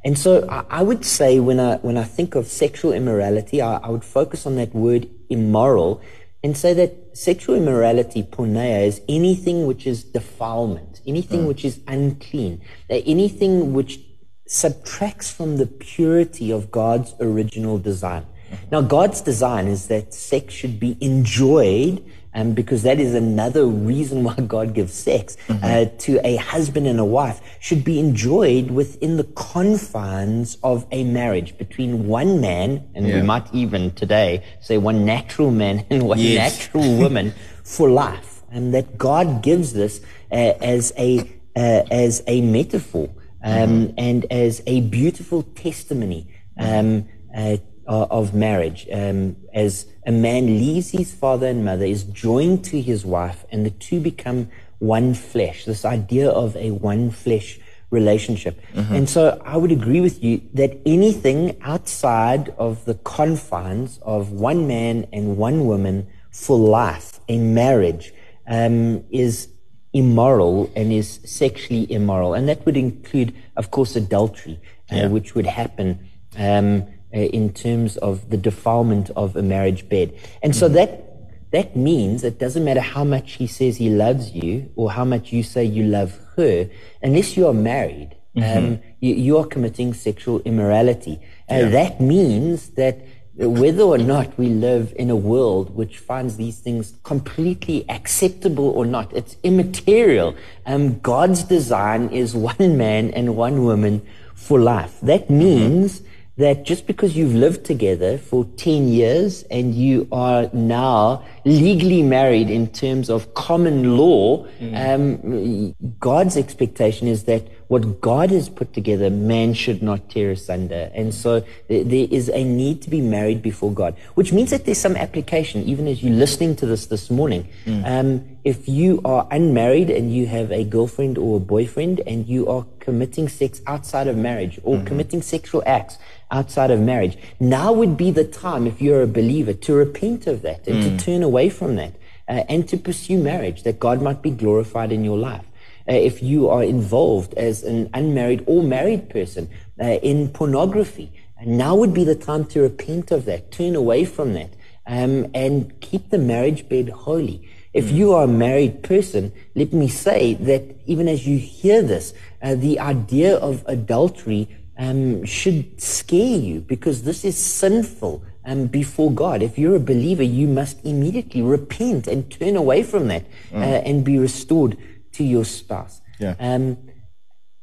[0.07, 3.77] And so I, I would say when I, when I think of sexual immorality, I,
[3.77, 6.01] I would focus on that word immoral
[6.43, 11.49] and say that sexual immorality, porneia, is anything which is defilement, anything mm.
[11.49, 14.08] which is unclean, anything which
[14.49, 18.27] subtracts from the purity of God's original design.
[18.73, 22.03] Now, God's design is that sex should be enjoyed
[22.35, 25.65] um, because that is another reason why God gives sex mm-hmm.
[25.65, 31.05] uh, to a husband and a wife, should be enjoyed within the confines of a
[31.05, 33.17] marriage between one man, and yeah.
[33.17, 36.59] we might even today say one natural man and one yes.
[36.59, 37.35] natural woman
[37.65, 38.43] for life.
[38.51, 40.01] And that God gives this
[40.33, 41.21] uh, as a
[41.55, 43.11] uh, as a metaphor
[43.43, 43.95] um, mm-hmm.
[43.99, 46.29] and as a beautiful testimony
[46.59, 52.65] um, uh, of marriage um, as a man leaves his father and mother, is joined
[52.65, 55.67] to his wife, and the two become one flesh.
[55.67, 57.61] This idea of a one flesh
[57.91, 58.61] relationship.
[58.75, 58.95] Mm-hmm.
[58.95, 64.67] And so I would agree with you that anything outside of the confines of one
[64.67, 68.13] man and one woman for life, a marriage,
[68.47, 69.49] um, is
[69.93, 72.35] immoral and is sexually immoral.
[72.35, 74.61] And that would include, of course, adultery,
[74.91, 75.99] uh, which would happen
[76.37, 80.13] um, uh, in terms of the defilement of a marriage bed.
[80.43, 80.61] And mm-hmm.
[80.61, 81.05] so that
[81.51, 85.33] that means it doesn't matter how much he says he loves you or how much
[85.33, 86.69] you say you love her,
[87.03, 88.59] unless you are married, mm-hmm.
[88.59, 91.19] um, you, you, are committing sexual immorality.
[91.51, 91.69] Uh, yeah.
[91.71, 92.99] That means that
[93.39, 98.85] whether or not we live in a world which finds these things completely acceptable or
[98.85, 100.35] not, it's immaterial.
[100.67, 104.99] Um, God's design is one man and one woman for life.
[105.03, 105.39] That mm-hmm.
[105.39, 106.03] means
[106.37, 112.51] that just because you've lived together for 10 years and you are now legally married
[112.51, 114.75] in terms of common law, mm.
[114.77, 120.91] um, God's expectation is that what God has put together, man should not tear asunder.
[120.95, 124.79] And so there is a need to be married before God, which means that there's
[124.79, 127.49] some application, even as you're listening to this this morning.
[127.67, 127.85] Mm.
[127.87, 132.49] Um, if you are unmarried and you have a girlfriend or a boyfriend and you
[132.49, 134.87] are committing sex outside of marriage or mm-hmm.
[134.87, 135.99] committing sexual acts,
[136.31, 137.19] outside of marriage.
[137.39, 140.85] Now would be the time, if you're a believer, to repent of that and mm.
[140.99, 141.95] to turn away from that
[142.29, 145.47] uh, and to pursue marriage, that God might be glorified in your life.
[145.89, 149.49] Uh, if you are involved as an unmarried or married person
[149.81, 151.11] uh, in pornography,
[151.47, 154.51] now would be the time to repent of that, turn away from that,
[154.87, 157.49] um, and keep the marriage bed holy.
[157.73, 157.95] If mm.
[157.95, 162.13] you are a married person, let me say that even as you hear this,
[162.43, 169.13] uh, the idea of adultery um, should scare you because this is sinful um, before
[169.13, 169.43] God.
[169.43, 173.61] If you're a believer, you must immediately repent and turn away from that mm.
[173.61, 174.77] uh, and be restored
[175.13, 176.01] to your spouse.
[176.19, 176.35] Yeah.
[176.41, 176.79] Um,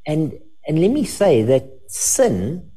[0.05, 2.71] and and let me say that sin,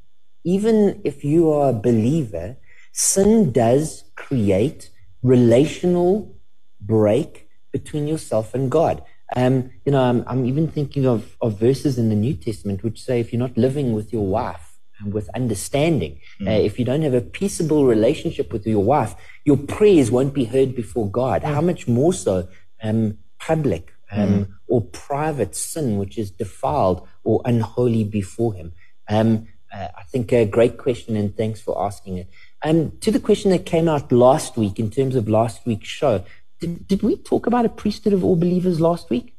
[0.45, 2.57] even if you are a believer,
[2.93, 4.91] sin does create
[5.23, 6.37] relational
[6.81, 9.03] break between yourself and God.
[9.37, 13.03] Um, you know, I'm, I'm even thinking of, of verses in the New Testament which
[13.03, 14.68] say if you're not living with your wife
[15.07, 16.49] with understanding, mm.
[16.49, 20.45] uh, if you don't have a peaceable relationship with your wife, your prayers won't be
[20.45, 21.43] heard before God.
[21.43, 21.55] Mm.
[21.55, 22.49] How much more so
[22.83, 24.49] um, public um, mm.
[24.67, 28.73] or private sin which is defiled or unholy before Him?
[29.09, 32.29] Um, uh, I think a great question, and thanks for asking it.
[32.63, 36.25] Um, to the question that came out last week in terms of last week's show,
[36.59, 39.35] did, did we talk about a priesthood of all believers last week?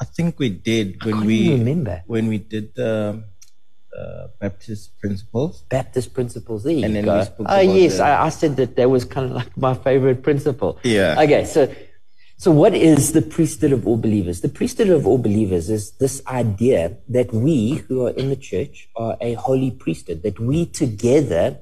[0.00, 3.24] I think we did when we remember when we did the
[3.96, 5.62] uh, Baptist principles.
[5.68, 6.64] Baptist principles.
[6.64, 7.26] There and you go.
[7.46, 8.04] Oh yes, the...
[8.04, 10.78] I, I, said that that was kind of like my favorite principle.
[10.82, 11.20] Yeah.
[11.20, 11.72] Okay, so
[12.36, 14.42] so what is the priesthood of all believers?
[14.42, 18.88] The priesthood of all believers is this idea that we who are in the church
[18.94, 20.22] are a holy priesthood.
[20.22, 21.58] That we together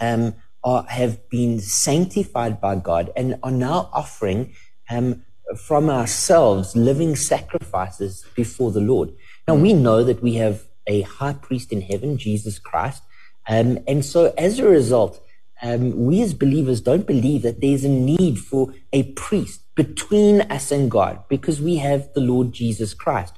[0.00, 4.54] um, are, have been sanctified by God and are now offering
[4.90, 5.24] um,
[5.56, 9.12] from ourselves living sacrifices before the Lord.
[9.48, 13.02] Now, we know that we have a high priest in heaven, Jesus Christ.
[13.48, 15.24] Um, and so, as a result,
[15.62, 20.70] um, we as believers don't believe that there's a need for a priest between us
[20.70, 23.34] and God because we have the Lord Jesus Christ.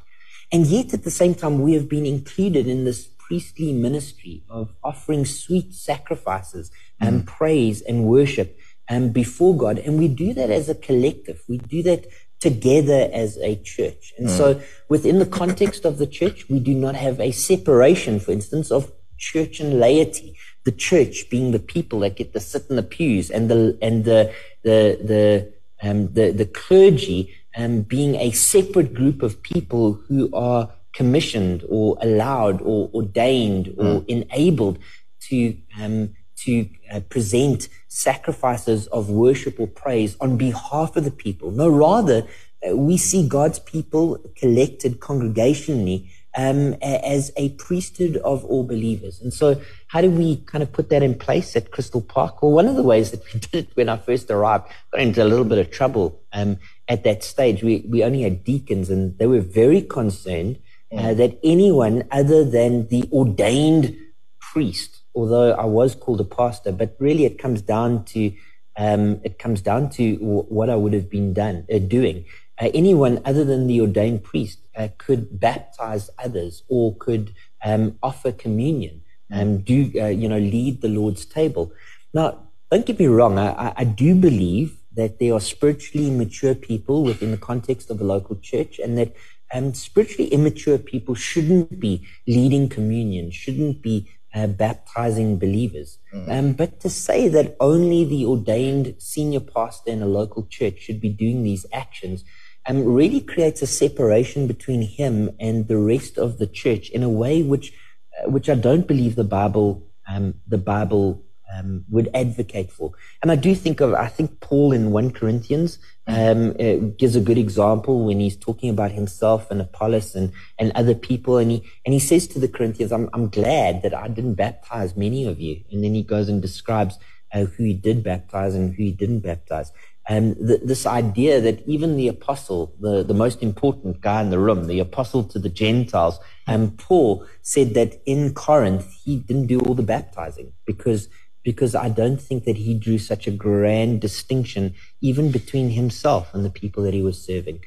[0.50, 4.74] And yet, at the same time, we have been included in this priestly ministry of
[4.82, 6.70] offering sweet sacrifices
[7.00, 7.26] and mm.
[7.26, 9.78] praise and worship and before God.
[9.78, 11.42] And we do that as a collective.
[11.48, 12.06] We do that
[12.40, 14.12] together as a church.
[14.18, 14.36] And mm.
[14.36, 18.70] so within the context of the church, we do not have a separation, for instance,
[18.70, 20.36] of church and laity.
[20.64, 24.04] The church being the people that get to sit in the pews and the, and
[24.04, 24.32] the,
[24.62, 25.52] the, the,
[25.88, 31.96] um, the, the clergy um, being a separate group of people who are commissioned or
[32.00, 34.08] allowed or ordained or mm.
[34.08, 34.78] enabled
[35.20, 41.50] to um, to uh, present sacrifices of worship or praise on behalf of the people.
[41.50, 42.26] No, rather,
[42.66, 49.20] uh, we see God's people collected congregationally um, as a priesthood of all believers.
[49.20, 52.42] And so, how do we kind of put that in place at Crystal Park?
[52.42, 55.22] Well, one of the ways that we did it when I first arrived, got into
[55.22, 56.58] a little bit of trouble um,
[56.88, 57.62] at that stage.
[57.62, 60.58] We, we only had deacons, and they were very concerned
[60.92, 61.16] uh, mm.
[61.16, 63.96] that anyone other than the ordained
[64.40, 68.32] priest although I was called a pastor, but really it comes down to
[68.76, 72.24] um, it comes down to w- what I would have been done uh, doing.
[72.60, 77.32] Uh, anyone other than the ordained priest uh, could baptize others or could
[77.64, 81.72] um, offer communion and um, do uh, you know lead the Lord's table.
[82.12, 82.38] Now,
[82.70, 83.38] don't get me wrong.
[83.38, 88.04] I, I do believe that there are spiritually mature people within the context of a
[88.04, 89.14] local church, and that
[89.52, 95.98] um, spiritually immature people shouldn't be leading communion, shouldn't be uh, baptizing believers.
[96.12, 96.30] Mm.
[96.30, 101.00] Um, but to say that only the ordained senior pastor in a local church should
[101.00, 102.24] be doing these actions
[102.66, 107.08] um, really creates a separation between him and the rest of the church in a
[107.08, 107.72] way which,
[108.18, 111.24] uh, which I don't believe the Bible, um, the Bible
[111.56, 112.92] um, would advocate for.
[113.22, 116.52] And I do think of, I think Paul in 1 Corinthians um,
[116.96, 121.38] gives a good example when he's talking about himself and Apollos and, and other people.
[121.38, 124.96] And he, and he says to the Corinthians, I'm, I'm glad that I didn't baptize
[124.96, 125.62] many of you.
[125.70, 126.98] And then he goes and describes
[127.32, 129.72] uh, who he did baptize and who he didn't baptize.
[130.06, 134.38] And th- this idea that even the apostle, the, the most important guy in the
[134.38, 139.46] room, the apostle to the Gentiles, and um, Paul said that in Corinth, he didn't
[139.46, 141.08] do all the baptizing because
[141.44, 146.44] because I don't think that he drew such a grand distinction even between himself and
[146.44, 147.60] the people that he was serving.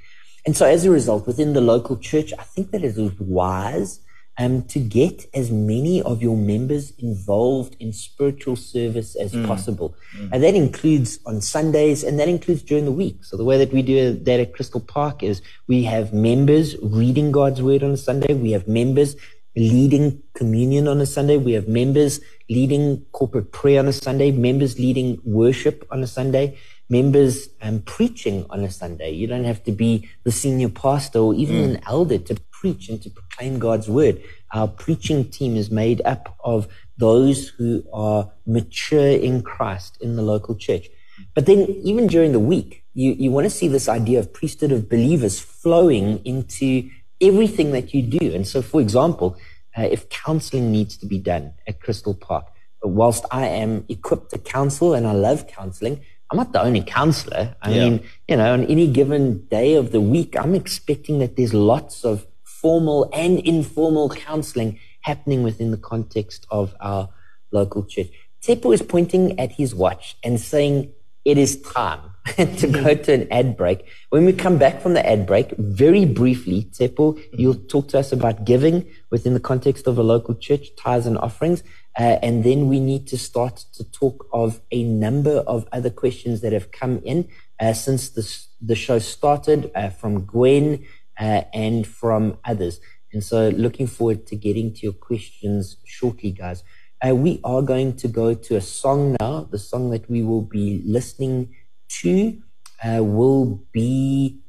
[0.46, 4.00] And so as a result, within the local church, I think that it was wise
[4.38, 9.46] um, to get as many of your members involved in spiritual service as mm.
[9.48, 9.96] possible.
[10.16, 10.30] Mm.
[10.32, 13.26] And that includes on Sundays and that includes during the week.
[13.26, 17.32] So the way that we do that at Crystal Park is we have members reading
[17.32, 18.34] God's word on a Sunday.
[18.34, 19.16] We have members
[19.56, 21.38] leading communion on a Sunday.
[21.38, 22.20] We have members
[22.50, 26.58] leading corporate prayer on a Sunday, members leading worship on a Sunday,
[26.90, 29.12] members um, preaching on a Sunday.
[29.12, 31.76] You don't have to be the senior pastor or even mm.
[31.76, 34.22] an elder to preach and to proclaim God's word.
[34.54, 36.68] Our preaching team is made up of
[36.98, 40.88] those who are mature in Christ in the local church.
[41.34, 44.72] But then even during the week, you, you want to see this idea of priesthood
[44.72, 46.90] of believers flowing into
[47.22, 48.34] everything that you do.
[48.34, 49.38] And so, for example,
[49.78, 52.48] uh, if counseling needs to be done at Crystal Park,
[52.84, 56.02] whilst I am equipped to counsel and I love counseling,
[56.32, 57.56] I'm not the only counselor.
[57.62, 57.90] I yeah.
[57.90, 62.04] mean, you know, on any given day of the week, I'm expecting that there's lots
[62.04, 67.10] of formal and informal counseling happening within the context of our
[67.52, 68.08] local church.
[68.42, 70.92] Tshepo is pointing at his watch and saying,
[71.24, 72.02] It is time.
[72.58, 73.86] to go to an ad break.
[74.10, 78.12] When we come back from the ad break, very briefly, Tshepo, you'll talk to us
[78.12, 81.64] about giving within the context of a local church, tithes and offerings.
[81.98, 86.42] Uh, and then we need to start to talk of a number of other questions
[86.42, 87.28] that have come in
[87.60, 90.86] uh, since this, the show started uh, from Gwen
[91.20, 92.80] uh, and from others.
[93.14, 96.64] And so looking forward to getting to your questions shortly, guys.
[97.06, 100.42] Uh, we are going to go to a song now, the song that we will
[100.42, 101.56] be listening
[101.88, 102.42] two
[102.84, 104.40] uh, will be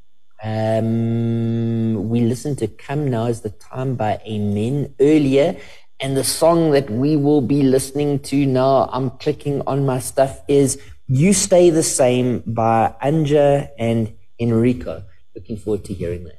[0.43, 5.57] um, we listened to Come Now is the Time by Amen earlier.
[6.01, 10.41] And the song that we will be listening to now, I'm clicking on my stuff,
[10.47, 15.05] is You Stay the Same by Anja and Enrico.
[15.35, 16.37] Looking forward to hearing that.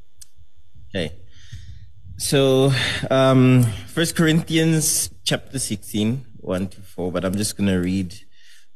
[0.89, 1.13] Okay.
[2.17, 2.73] So,
[3.11, 8.15] um, First Corinthians chapter 16, 1 to 4, but I'm just going to read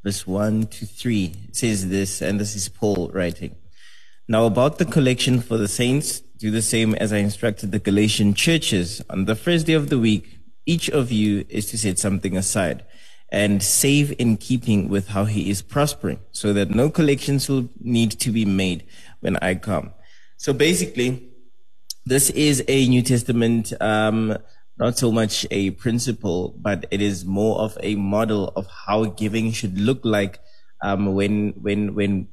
[0.05, 1.33] verse 1 to 3.
[1.49, 3.57] It says this, and this is Paul writing.
[4.29, 8.35] Now, about the collection for the saints, do the same as I instructed the Galatian
[8.35, 9.01] churches.
[9.09, 12.85] On the first day of the week, each of you is to set something aside
[13.33, 18.11] and save in keeping with how he is prospering so that no collections will need
[18.11, 18.85] to be made
[19.21, 19.93] when I come.
[20.37, 21.29] So basically,
[22.05, 24.37] this is a New Testament, um,
[24.79, 29.53] not so much a principle, but it is more of a model of how giving
[29.53, 30.41] should look like,
[30.83, 32.29] um, when, when, when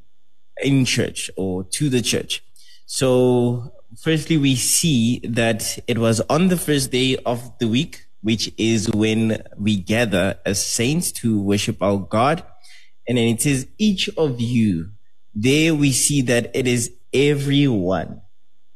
[0.64, 2.44] in church or to the church.
[2.86, 3.72] So
[4.02, 8.90] firstly, we see that it was on the first day of the week which is
[8.92, 12.44] when we gather as saints to worship our God.
[13.08, 14.92] And then it says, each of you,
[15.34, 18.22] there we see that it is everyone,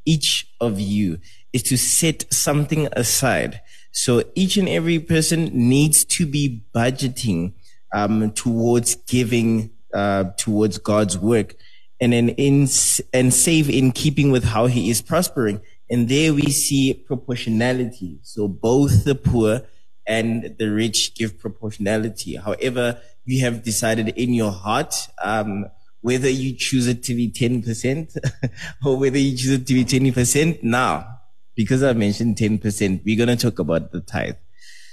[0.05, 1.19] each of you
[1.53, 3.61] is to set something aside.
[3.91, 7.53] So each and every person needs to be budgeting
[7.93, 11.55] um, towards giving uh, towards God's work,
[11.99, 12.67] and then in
[13.13, 15.61] and save in keeping with how He is prospering.
[15.91, 18.19] And there we see proportionality.
[18.23, 19.63] So both the poor
[20.07, 22.37] and the rich give proportionality.
[22.37, 25.65] However, you have decided in your heart, um,
[25.99, 28.17] whether you choose it to be 10%
[28.85, 30.63] or whether you choose it to be 20%.
[30.63, 31.19] Now,
[31.55, 34.35] because I mentioned 10%, we're going to talk about the tithe.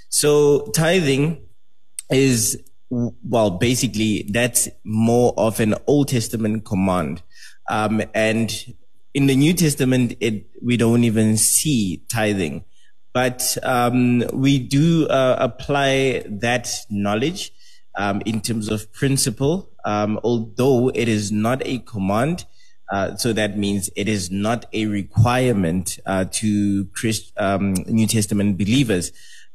[0.09, 1.41] So tithing
[2.11, 7.23] is, well, basically that's more of an Old Testament command.
[7.69, 8.51] Um, and
[9.13, 12.63] in the New Testament, it, we don't even see tithing,
[13.13, 17.51] but um, we do uh, apply that knowledge
[17.95, 22.45] um, in terms of principle, um, although it is not a command.
[22.91, 28.57] Uh, so that means it is not a requirement uh, to Christ, um, New Testament
[28.57, 29.11] believers.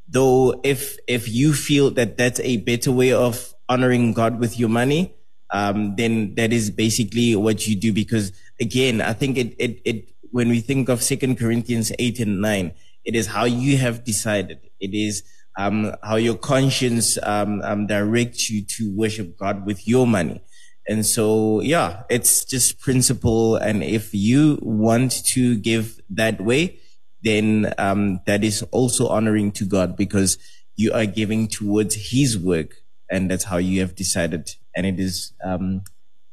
[0.07, 4.69] Though, if if you feel that that's a better way of honoring God with your
[4.69, 5.15] money,
[5.51, 7.93] um, then that is basically what you do.
[7.93, 12.41] Because again, I think it, it, it, when we think of Second Corinthians 8 and
[12.41, 12.73] 9,
[13.05, 14.59] it is how you have decided.
[14.81, 15.23] It is,
[15.57, 20.43] um, how your conscience, um, um, directs you to worship God with your money.
[20.89, 23.57] And so, yeah, it's just principle.
[23.57, 26.81] And if you want to give that way,
[27.23, 30.37] then, um, that is also honoring to God because
[30.77, 32.83] you are giving towards his work.
[33.11, 35.83] And that's how you have decided and it is um,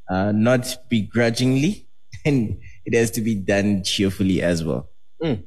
[0.09, 1.87] uh, not begrudgingly,
[2.25, 4.89] and it has to be done cheerfully as well.
[5.21, 5.43] Mm.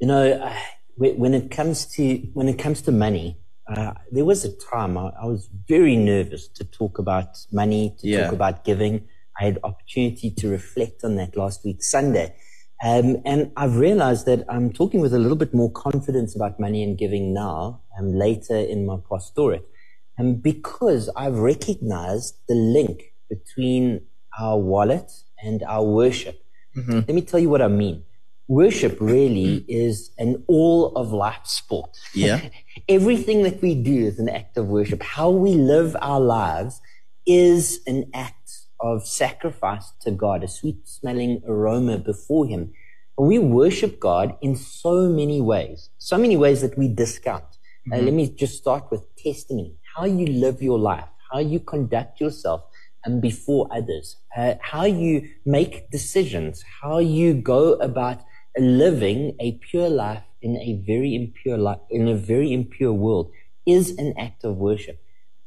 [0.00, 0.54] You know,
[0.96, 5.12] when it comes to when it comes to money, uh, there was a time I,
[5.22, 8.24] I, was very nervous to talk about money, to yeah.
[8.24, 9.06] talk about giving.
[9.38, 12.34] I had opportunity to reflect on that last week Sunday.
[12.82, 16.82] Um, and I've realized that I'm talking with a little bit more confidence about money
[16.82, 19.66] and giving now, um, later in my pastorate.
[20.20, 24.02] And because I've recognized the link between
[24.38, 25.10] our wallet
[25.42, 26.42] and our worship.
[26.76, 26.92] Mm-hmm.
[26.92, 28.04] Let me tell you what I mean.
[28.48, 31.96] Worship really is an all of life sport.
[32.14, 32.48] Yeah.
[32.88, 35.02] Everything that we do is an act of worship.
[35.02, 36.80] How we live our lives
[37.26, 38.50] is an act
[38.80, 42.72] of sacrifice to God, a sweet smelling aroma before Him.
[43.16, 47.44] And we worship God in so many ways, so many ways that we discount.
[47.44, 48.00] Uh, mm-hmm.
[48.00, 52.20] Uh, let me just start with testimony how you live your life, how you conduct
[52.20, 52.62] yourself
[53.04, 58.20] and before others, uh, how you make decisions, how you go about
[58.58, 63.30] living a pure life in a very impure life, in a very impure world
[63.66, 64.98] is an act of worship.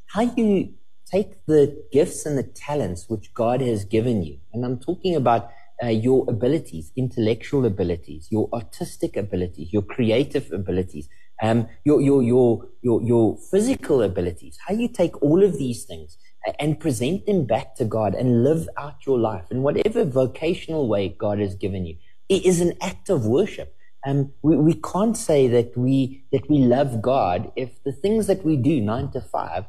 [0.06, 0.76] How you
[1.12, 5.50] take the gifts and the talents which God has given you, and I'm talking about
[5.84, 11.10] uh, your abilities, intellectual abilities, your artistic abilities, your creative abilities,
[11.44, 16.18] um, your, your, your, your, your physical abilities, how you take all of these things
[16.60, 21.10] and present them back to God and live out your life in whatever vocational way
[21.10, 21.98] God has given you.
[22.30, 23.76] It is an act of worship.
[24.06, 28.44] Um, we, we can't say that we, that we love God if the things that
[28.46, 29.66] we do nine to five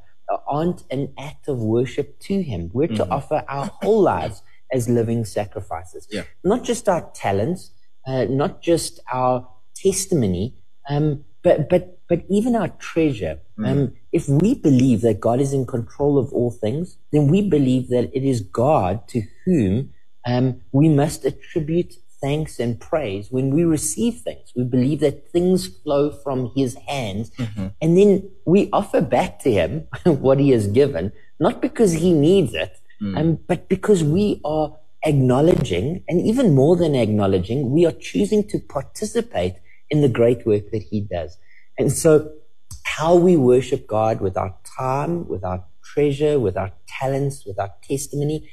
[0.46, 2.70] aren't an act of worship to Him.
[2.72, 2.96] We're mm-hmm.
[2.96, 6.06] to offer our whole lives as living sacrifices.
[6.10, 6.22] Yeah.
[6.42, 7.70] Not just our talents,
[8.06, 10.54] uh, not just our testimony,
[10.88, 13.38] um, but, but, but even our treasure.
[13.58, 13.70] Mm.
[13.70, 17.88] Um, if we believe that God is in control of all things, then we believe
[17.90, 19.92] that it is God to whom
[20.26, 24.52] um, we must attribute thanks and praise when we receive things.
[24.56, 27.66] We believe that things flow from His hands, mm-hmm.
[27.82, 32.54] and then we offer back to Him what He has given, not because He needs
[32.54, 33.18] it, mm.
[33.18, 34.74] um, but because we are
[35.04, 39.56] acknowledging, and even more than acknowledging, we are choosing to participate
[39.90, 41.38] in the great work that He does.
[41.78, 42.32] And so,
[42.84, 47.72] how we worship God with our time, with our treasure, with our talents, with our
[47.82, 48.50] testimony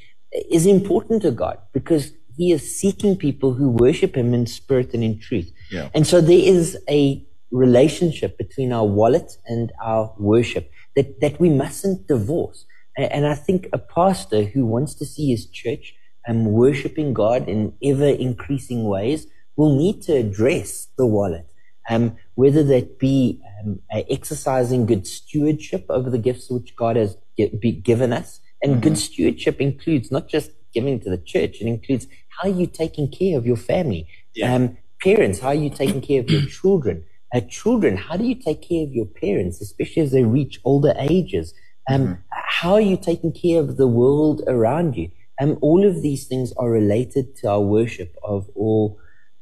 [0.49, 5.03] is important to God because He is seeking people who worship Him in spirit and
[5.03, 5.51] in truth.
[5.69, 5.89] Yeah.
[5.93, 11.49] And so, there is a relationship between our wallet and our worship that, that we
[11.49, 12.65] mustn't divorce.
[12.97, 15.95] And I think a pastor who wants to see his church
[16.27, 21.47] um, worshiping God in ever increasing ways will need to address the wallet.
[21.89, 23.79] Um, whether that be um,
[24.09, 28.39] exercising good stewardship over the gifts which God has given us.
[28.61, 28.81] And mm-hmm.
[28.81, 33.09] good stewardship includes not just giving to the church, it includes how are you taking
[33.09, 34.07] care of your family?
[34.33, 34.53] Yeah.
[34.53, 37.03] Um, parents, how are you taking care of your children?
[37.33, 40.93] Uh, children, how do you take care of your parents, especially as they reach older
[40.97, 41.53] ages?
[41.89, 42.13] Um, mm-hmm.
[42.31, 45.11] How are you taking care of the world around you?
[45.39, 48.49] Um, all of these things are related to our worship of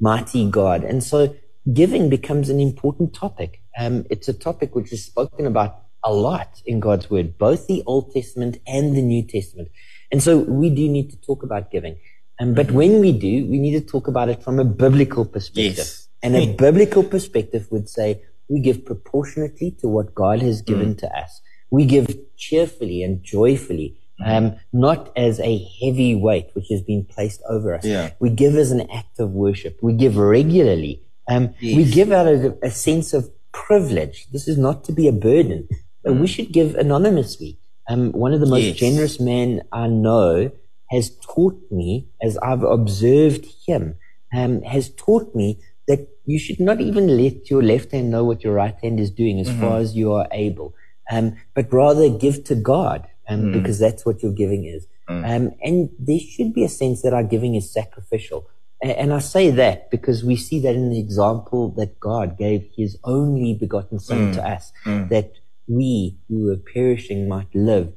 [0.02, 0.84] Almighty God.
[0.84, 1.36] And so
[1.72, 3.62] giving becomes an important topic.
[3.78, 7.84] Um, it's a topic which is spoken about a lot in God's word, both the
[7.86, 9.70] Old Testament and the New Testament.
[10.12, 11.98] And so we do need to talk about giving.
[12.40, 12.76] Um, but mm-hmm.
[12.76, 15.78] when we do, we need to talk about it from a biblical perspective.
[15.78, 16.08] Yes.
[16.24, 21.00] And a biblical perspective would say we give proportionately to what God has given mm.
[21.00, 21.42] to us.
[21.70, 23.99] We give cheerfully and joyfully.
[24.26, 27.86] Um, not as a heavy weight which has been placed over us.
[27.86, 28.12] Yeah.
[28.20, 29.80] We give as an act of worship.
[29.82, 31.78] We give regularly um, yes.
[31.78, 34.28] We give out a, a, sense of privilege.
[34.32, 35.70] This is not to be a burden.
[36.04, 36.22] But mm.
[36.22, 37.60] We should give anonymously.
[37.88, 38.78] Um, one of the most yes.
[38.78, 40.52] generous men I know
[40.90, 43.96] has taught me, as I've observed him,
[44.36, 48.44] um, has taught me that you should not even let your left hand know what
[48.44, 49.62] your right hand is doing as mm-hmm.
[49.62, 50.74] far as you are able,
[51.12, 53.54] um, but rather give to God, um, mm.
[53.54, 54.88] because that's what your giving is.
[55.10, 55.24] Mm.
[55.24, 58.50] Um, and there should be a sense that our giving is sacrificial.
[58.82, 62.98] And I say that because we see that in the example that God gave his
[63.04, 64.36] only begotten son mm.
[64.36, 65.10] to us, mm.
[65.10, 65.34] that
[65.68, 67.94] we who were perishing might live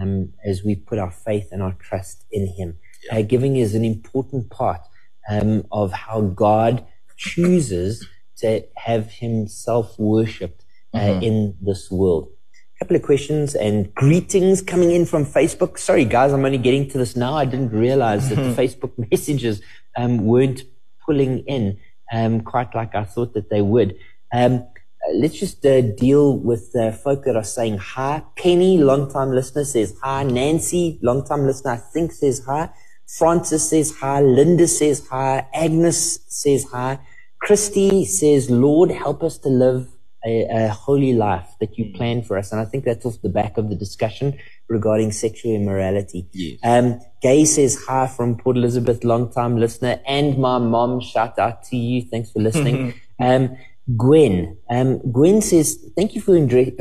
[0.00, 2.76] um, as we put our faith and our trust in him.
[3.04, 3.18] Yeah.
[3.18, 4.82] Uh, giving is an important part
[5.28, 8.06] um, of how God chooses
[8.38, 11.22] to have himself worshipped uh, mm-hmm.
[11.22, 12.28] in this world.
[12.78, 15.78] Couple of questions and greetings coming in from Facebook.
[15.78, 17.34] Sorry, guys, I'm only getting to this now.
[17.34, 19.62] I didn't realize that the Facebook messages
[19.96, 20.62] um, weren't
[21.06, 21.78] pulling in
[22.12, 23.96] um, quite like I thought that they would.
[24.30, 24.66] Um,
[25.14, 28.22] let's just uh, deal with the folk that are saying hi.
[28.36, 30.24] Penny, long-time listener, says hi.
[30.24, 32.68] Nancy, long-time listener, I think says hi.
[33.06, 34.20] Francis says hi.
[34.20, 35.46] Linda says hi.
[35.54, 36.98] Agnes says hi.
[37.40, 39.95] Christy says, Lord, help us to live
[40.26, 41.96] a, a, holy life that you mm.
[41.96, 42.52] plan for us.
[42.52, 46.28] And I think that's off the back of the discussion regarding sexual immorality.
[46.32, 46.58] Yes.
[46.64, 51.00] Um, Gay says hi from Port Elizabeth, long time listener, and my mom.
[51.00, 52.02] Shout out to you.
[52.02, 52.94] Thanks for listening.
[53.20, 53.56] um,
[53.96, 56.36] Gwen, um, Gwen says, thank you for,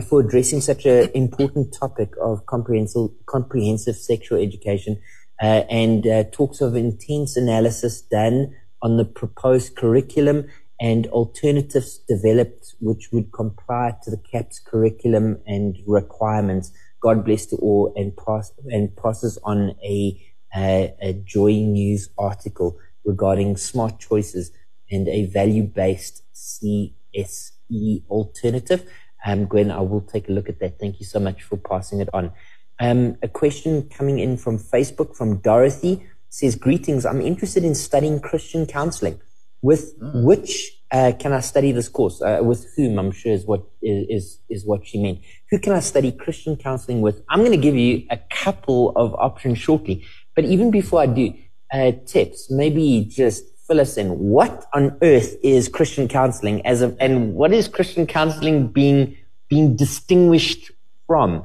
[0.09, 4.99] for addressing such an important topic of comprehensive, comprehensive sexual education,
[5.39, 10.47] uh, and uh, talks of intense analysis done on the proposed curriculum
[10.80, 16.71] and alternatives developed which would comply to the CAPS curriculum and requirements.
[17.01, 20.21] God bless to all and pass and passes on a,
[20.55, 24.51] a, Joy News article regarding smart choices
[24.91, 28.89] and a value-based CSE alternative.
[29.26, 30.80] Um, Gwen, I will take a look at that.
[30.80, 32.32] Thank you so much for passing it on.
[32.80, 37.05] Um, a question coming in from Facebook from Dorothy says, greetings.
[37.05, 39.21] I'm interested in studying Christian counseling.
[39.70, 40.24] With mm.
[40.30, 40.51] which
[40.91, 42.22] uh, can I study this course?
[42.22, 42.99] Uh, with whom?
[42.99, 45.20] I'm sure is what is is what she meant.
[45.49, 47.24] Who can I study Christian counseling with?
[47.30, 50.05] I'm going to give you a couple of options shortly.
[50.36, 51.34] But even before I do,
[51.74, 54.20] uh, tips, maybe just fill us in.
[54.20, 59.18] What on earth is Christian counseling as a, and what is Christian counseling being,
[59.49, 60.72] being distinguished
[61.07, 61.38] from?
[61.38, 61.43] Uh,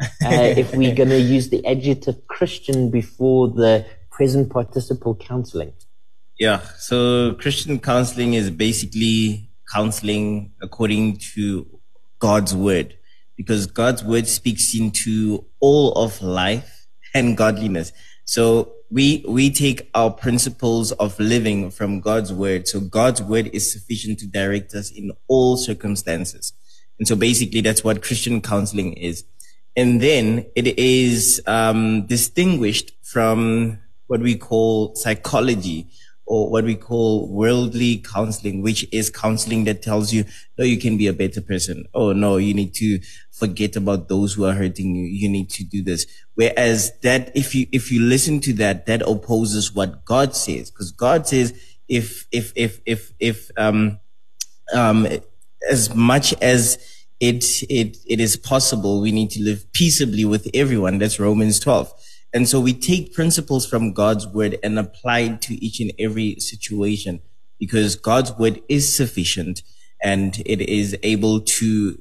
[0.62, 5.72] if we're going to use the adjective Christian before the present participle counseling.
[6.40, 6.60] Yeah.
[6.78, 11.66] So Christian counseling is basically counseling according to
[12.18, 12.96] God's word
[13.36, 17.92] because God's word speaks into all of life and godliness.
[18.24, 22.66] So we, we take our principles of living from God's word.
[22.66, 26.54] So God's word is sufficient to direct us in all circumstances.
[26.98, 29.24] And so basically that's what Christian counseling is.
[29.76, 35.90] And then it is, um, distinguished from what we call psychology
[36.30, 40.24] or what we call worldly counseling, which is counseling that tells you,
[40.56, 41.84] no, you can be a better person.
[41.92, 43.00] Oh, no, you need to
[43.32, 45.06] forget about those who are hurting you.
[45.06, 46.06] You need to do this.
[46.36, 50.70] Whereas that, if you, if you listen to that, that opposes what God says.
[50.70, 51.52] Because God says,
[51.88, 53.98] if, if, if, if, if, um,
[54.72, 55.08] um,
[55.68, 56.78] as much as
[57.18, 60.98] it, it, it is possible, we need to live peaceably with everyone.
[60.98, 61.92] That's Romans 12.
[62.32, 66.36] And so we take principles from God's word and apply it to each and every
[66.38, 67.20] situation
[67.58, 69.62] because God's word is sufficient
[70.02, 72.00] and it is able to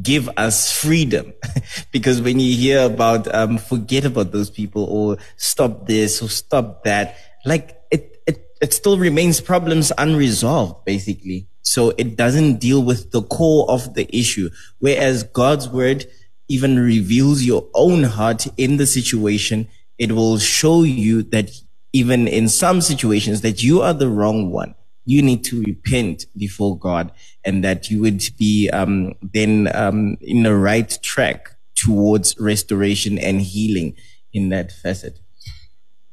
[0.00, 1.32] give us freedom.
[1.92, 6.84] because when you hear about, um, forget about those people or stop this or stop
[6.84, 11.48] that, like it, it, it still remains problems unresolved, basically.
[11.62, 14.50] So it doesn't deal with the core of the issue.
[14.78, 16.06] Whereas God's word,
[16.52, 21.50] even reveals your own heart in the situation, it will show you that
[21.92, 24.74] even in some situations that you are the wrong one.
[25.04, 27.10] You need to repent before God
[27.44, 33.40] and that you would be um, then um, in the right track towards restoration and
[33.40, 33.96] healing
[34.32, 35.18] in that facet.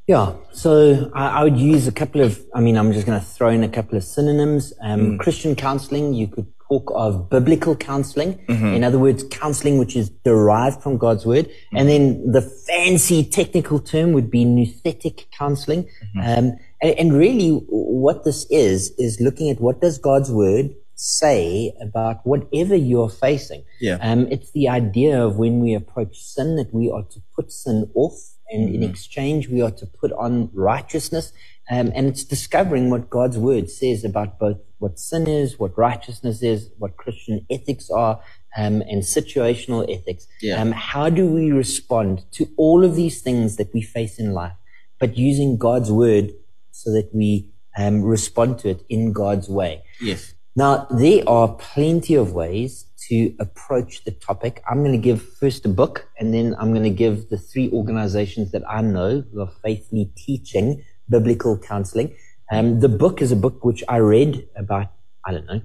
[0.07, 3.23] Yeah, so I, I, would use a couple of, I mean, I'm just going to
[3.25, 4.73] throw in a couple of synonyms.
[4.81, 5.19] Um, mm.
[5.19, 8.37] Christian counseling, you could talk of biblical counseling.
[8.47, 8.73] Mm-hmm.
[8.73, 11.47] In other words, counseling which is derived from God's word.
[11.47, 11.77] Mm-hmm.
[11.77, 15.83] And then the fancy technical term would be nouthetic counseling.
[15.83, 16.19] Mm-hmm.
[16.19, 21.73] Um, and, and, really what this is, is looking at what does God's word say
[21.81, 23.63] about whatever you're facing.
[23.79, 23.97] Yeah.
[24.01, 27.89] Um, it's the idea of when we approach sin that we are to put sin
[27.95, 28.13] off
[28.49, 28.89] and in mm-hmm.
[28.89, 31.31] exchange we are to put on righteousness.
[31.69, 36.41] Um, and it's discovering what God's word says about both what sin is, what righteousness
[36.41, 38.21] is, what Christian ethics are,
[38.57, 40.27] um, and situational ethics.
[40.41, 40.59] Yeah.
[40.59, 44.53] Um, how do we respond to all of these things that we face in life,
[44.99, 46.31] but using God's word
[46.71, 49.83] so that we um, respond to it in God's way?
[50.01, 50.33] Yes.
[50.55, 54.61] Now, there are plenty of ways to approach the topic.
[54.69, 57.69] I'm going to give first a book, and then I'm going to give the three
[57.71, 62.15] organizations that I know who are faithfully teaching biblical counseling.
[62.51, 64.91] Um, the book is a book which I read about,
[65.25, 65.61] I don't know,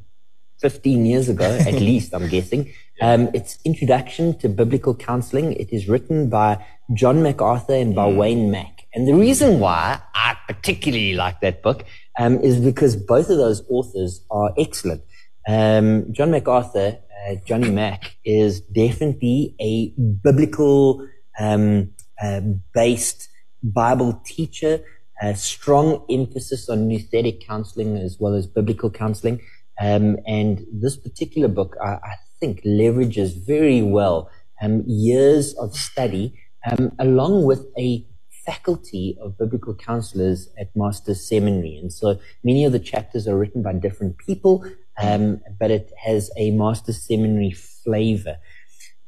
[0.61, 2.73] 15 years ago, at least, I'm guessing.
[3.01, 5.53] Um, it's Introduction to Biblical Counseling.
[5.55, 8.17] It is written by John MacArthur and by mm.
[8.17, 8.87] Wayne Mack.
[8.95, 11.85] And the reason why I particularly like that book
[12.19, 15.03] um, is because both of those authors are excellent.
[15.49, 21.07] Um, John MacArthur, uh, Johnny Mack, is definitely a biblical
[21.39, 21.91] um,
[22.23, 22.41] uh,
[22.73, 23.29] based
[23.63, 24.85] Bible teacher
[25.21, 29.41] a strong emphasis on nouthetic counseling as well as biblical counseling.
[29.81, 36.35] Um, and this particular book, I, I, think, leverages very well um, years of study
[36.71, 38.07] um, along with a
[38.45, 41.77] faculty of biblical counselors at Master's Seminary.
[41.77, 44.65] And so many of the chapters are written by different people,
[45.01, 48.37] um, but it has a Master's Seminary flavor.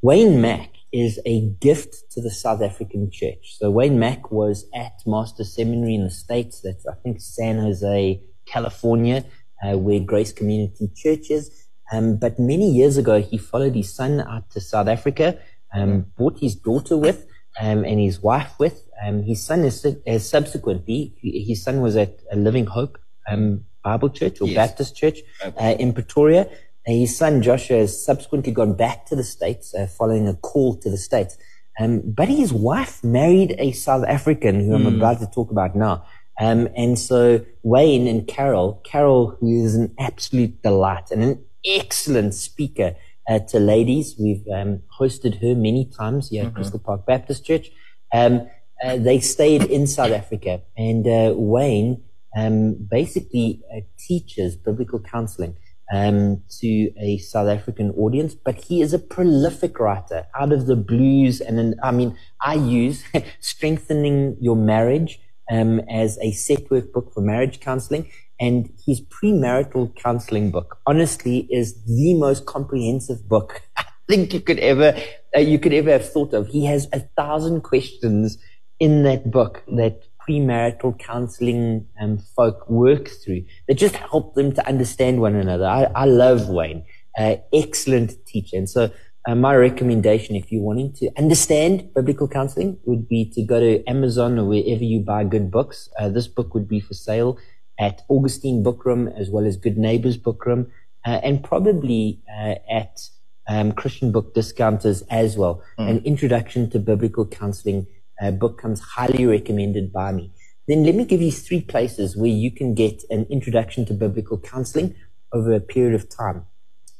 [0.02, 3.56] Wayne Mack is a gift to the South African church.
[3.58, 6.60] So Wayne Mack was at Master Seminary in the States.
[6.60, 9.24] That's, I think, San Jose, California,
[9.62, 11.50] uh, where Grace Community Church is.
[11.92, 15.38] Um, but many years ago, he followed his son out to South Africa,
[15.74, 17.26] um, brought his daughter with,
[17.60, 18.88] um, and his wife with.
[19.04, 24.10] Um, his son is, is subsequently, his son was at a Living Hope um, Bible
[24.10, 24.56] Church or yes.
[24.56, 26.48] Baptist Church uh, in Pretoria.
[26.86, 30.90] His son Joshua has subsequently gone back to the States uh, following a call to
[30.90, 31.36] the States.
[31.78, 34.76] Um, but his wife married a South African who mm.
[34.76, 34.96] I'm hmm.
[34.96, 36.06] about to talk about now.
[36.40, 42.34] Um, and so Wayne and Carol, Carol, who is an absolute delight and an excellent
[42.34, 42.94] speaker
[43.28, 44.14] uh, to ladies.
[44.18, 46.48] We've um, hosted her many times here mm-hmm.
[46.48, 47.70] at Crystal Park Baptist Church.
[48.12, 48.48] Um,
[48.84, 52.02] uh, they stayed in South Africa and uh, Wayne
[52.36, 55.56] um, basically uh, teaches biblical counseling
[55.92, 60.76] um, to a South African audience, but he is a prolific writer out of the
[60.76, 61.40] blues.
[61.40, 63.04] And I mean, I use
[63.40, 65.20] strengthening your marriage
[65.50, 68.10] um, as a set workbook for marriage counseling.
[68.38, 74.60] And his premarital counseling book, honestly, is the most comprehensive book I think you could
[74.60, 74.96] ever
[75.36, 76.46] uh, you could ever have thought of.
[76.48, 78.38] He has a thousand questions
[78.78, 84.66] in that book that premarital counseling um, folk work through that just help them to
[84.66, 85.66] understand one another.
[85.66, 86.84] I, I love Wayne,
[87.18, 88.90] uh, excellent teacher, and so
[89.26, 93.84] uh, my recommendation, if you're wanting to understand biblical counseling, would be to go to
[93.88, 95.88] Amazon or wherever you buy good books.
[95.98, 97.36] Uh, this book would be for sale
[97.78, 100.70] at Augustine Bookroom as well as Good Neighbors Bookroom,
[101.04, 103.00] uh, and probably uh, at
[103.48, 105.62] um, Christian book discounters as well.
[105.78, 105.90] Mm.
[105.90, 107.86] An introduction to biblical counseling
[108.20, 110.32] uh, book comes highly recommended by me.
[110.68, 114.38] Then let me give you three places where you can get an introduction to biblical
[114.38, 114.94] counseling
[115.32, 116.46] over a period of time.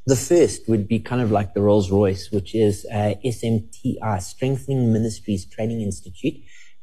[0.07, 4.93] The first would be kind of like the Rolls Royce, which is uh, SMTI, Strengthening
[4.93, 6.35] Ministries Training Institute.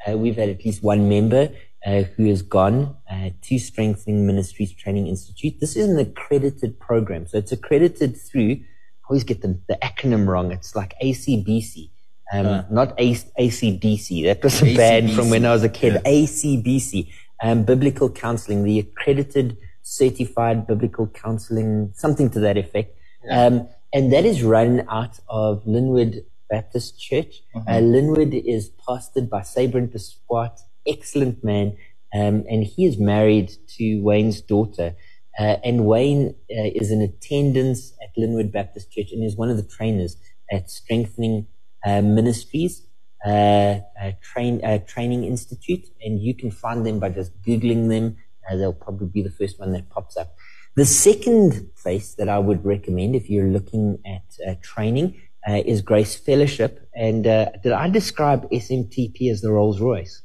[0.06, 1.50] Uh, we've had at least one member
[1.86, 5.54] uh, who has gone uh, to Strengthening Ministries Training Institute.
[5.62, 7.26] This is an accredited program.
[7.26, 10.52] So it's accredited through, I always get the, the acronym wrong.
[10.52, 11.92] It's like ACBC.
[12.32, 12.64] Um, uh.
[12.70, 14.24] not A- ACDC.
[14.26, 15.94] That was a band from when I was a kid.
[15.94, 16.12] Yeah.
[16.12, 17.12] ACBC,
[17.42, 22.98] um, Biblical Counseling, the accredited certified biblical counseling, something to that effect.
[23.30, 27.42] Um, and that is run out of Lynnwood Baptist Church.
[27.56, 27.70] Mm-hmm.
[27.70, 31.78] Uh, Lynnwood is pastored by Sabrin Pasquat, excellent man,
[32.14, 34.96] um, and he is married to Wayne's daughter.
[35.38, 39.58] Uh, and Wayne uh, is in attendance at Lynnwood Baptist Church and is one of
[39.58, 40.16] the trainers
[40.52, 41.48] at Strengthening
[41.86, 42.88] Ministries
[43.26, 45.86] uh, uh, train, Training Institute.
[46.02, 48.18] And you can find them by just Googling them.
[48.52, 50.36] they'll probably be the first one that pops up.
[50.76, 55.82] The second place that I would recommend if you're looking at uh, training uh, is
[55.82, 56.90] Grace Fellowship.
[56.96, 60.24] And uh, did I describe SMTP as the Rolls Royce?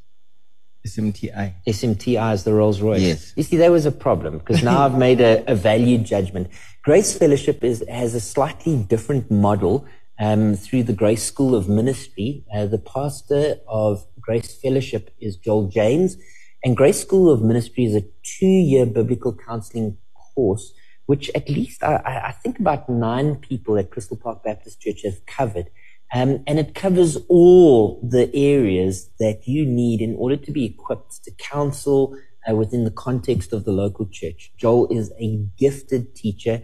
[0.86, 1.54] SMTI.
[1.66, 3.02] SMTI is the Rolls Royce.
[3.02, 3.32] Yes.
[3.36, 6.48] You see, that was a problem because now I've made a, a value judgment.
[6.82, 9.86] Grace Fellowship is, has a slightly different model
[10.18, 12.44] um, through the Grace School of Ministry.
[12.54, 16.16] Uh, the pastor of Grace Fellowship is Joel James.
[16.64, 19.96] And Grace School of Ministry is a two year biblical counseling
[20.34, 20.72] course,
[21.06, 25.24] which at least I, I think about nine people at Crystal Park Baptist Church have
[25.26, 25.70] covered.
[26.12, 31.22] Um, and it covers all the areas that you need in order to be equipped
[31.24, 32.16] to counsel
[32.48, 34.52] uh, within the context of the local church.
[34.56, 36.62] Joel is a gifted teacher,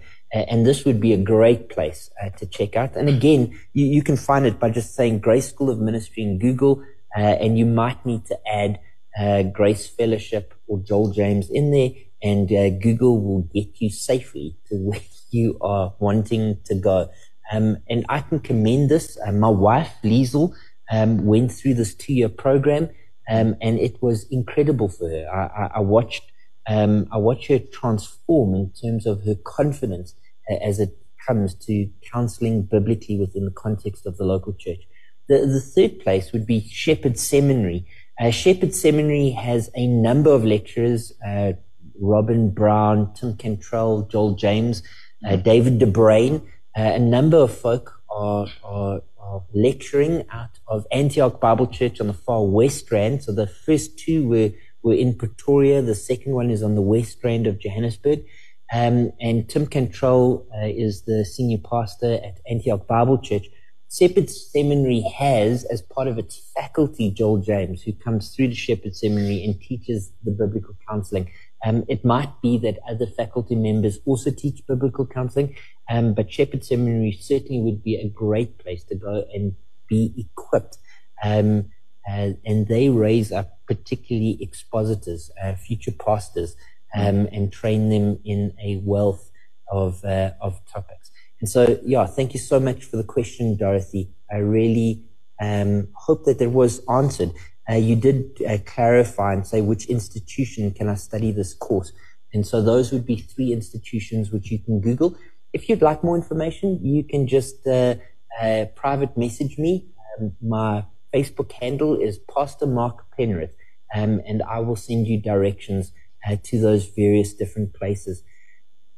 [0.48, 2.96] and this would be a great place uh, to check out.
[2.96, 6.38] And again, you, you, can find it by just saying Grace School of Ministry in
[6.38, 6.82] Google,
[7.16, 8.80] uh, and you might need to add
[9.18, 11.90] uh, Grace Fellowship or Joel James in there
[12.24, 17.10] and uh, Google will get you safely to where you are wanting to go.
[17.52, 19.18] Um, and I can commend this.
[19.24, 20.54] Uh, my wife, Liesel,
[20.90, 22.88] um, went through this two year program,
[23.28, 25.28] um, and it was incredible for her.
[25.28, 26.22] I, I, I watched,
[26.66, 30.14] um, I watched her transform in terms of her confidence
[30.48, 34.80] as it comes to counseling biblically within the context of the local church.
[35.28, 37.86] The, the third place would be Shepherd Seminary.
[38.20, 41.52] Uh, Shepherd Seminary has a number of lecturers, uh,
[41.98, 44.82] Robin Brown, Tim Cantrell, Joel James,
[45.26, 45.36] uh.
[45.36, 46.42] David De Bruyn.
[46.76, 52.08] Uh, a number of folk are, are, are, lecturing out of Antioch Bible Church on
[52.08, 53.22] the far west rand.
[53.22, 54.50] So the first two were,
[54.82, 55.82] were in Pretoria.
[55.82, 58.24] The second one is on the west rand of Johannesburg.
[58.72, 63.46] Um, and Tim Cantrell uh, is the senior pastor at Antioch Bible Church.
[63.92, 68.96] Shepherd Seminary has, as part of its faculty, Joel James, who comes through the Shepherd
[68.96, 71.30] Seminary and teaches the biblical counseling.
[71.64, 75.54] Um, it might be that other faculty members also teach biblical counseling,
[75.88, 79.54] um, but Shepherd Seminary certainly would be a great place to go and
[79.88, 80.78] be equipped.
[81.22, 81.70] Um,
[82.08, 86.54] uh, and they raise up particularly expositors, uh, future pastors,
[86.94, 89.30] um, and train them in a wealth
[89.70, 91.10] of uh, of topics.
[91.40, 94.10] And so, yeah, thank you so much for the question, Dorothy.
[94.30, 95.04] I really
[95.40, 97.32] um, hope that it was answered.
[97.68, 101.92] Uh, you did uh, clarify and say which institution can I study this course.
[102.32, 105.16] And so those would be three institutions which you can Google.
[105.52, 107.96] If you'd like more information, you can just uh,
[108.40, 109.86] uh private message me.
[110.18, 110.84] Um, my
[111.14, 113.54] Facebook handle is Pastor Mark Penrith,
[113.94, 115.92] um, and I will send you directions
[116.28, 118.22] uh, to those various different places.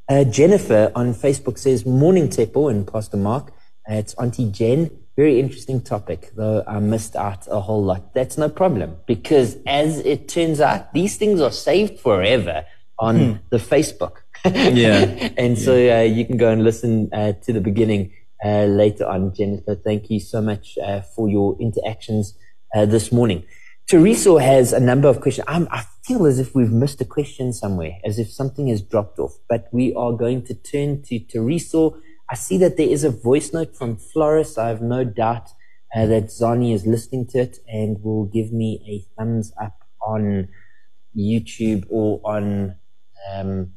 [0.09, 3.51] Uh, Jennifer on Facebook says, Morning Tshepo and Pastor Mark.
[3.87, 4.89] it's Auntie Jen.
[5.17, 8.13] Very interesting topic, though I missed out a whole lot.
[8.13, 12.65] That's no problem because as it turns out, these things are saved forever
[12.99, 13.33] on hmm.
[13.49, 14.17] the Facebook.
[14.45, 15.29] yeah.
[15.37, 18.13] and so uh, you can go and listen uh, to the beginning
[18.45, 19.33] uh, later on.
[19.33, 22.37] Jennifer, thank you so much uh, for your interactions
[22.75, 23.43] uh, this morning.
[23.89, 25.45] Teresa has a number of questions.
[25.47, 29.17] I'm, i feel as if we've missed a question somewhere, as if something has dropped
[29.17, 29.37] off.
[29.47, 31.91] But we are going to turn to Teresa.
[32.29, 34.57] I see that there is a voice note from Floris.
[34.57, 35.51] I have no doubt
[35.95, 40.49] uh, that Zani is listening to it and will give me a thumbs up on
[41.17, 42.75] YouTube or on
[43.31, 43.71] um,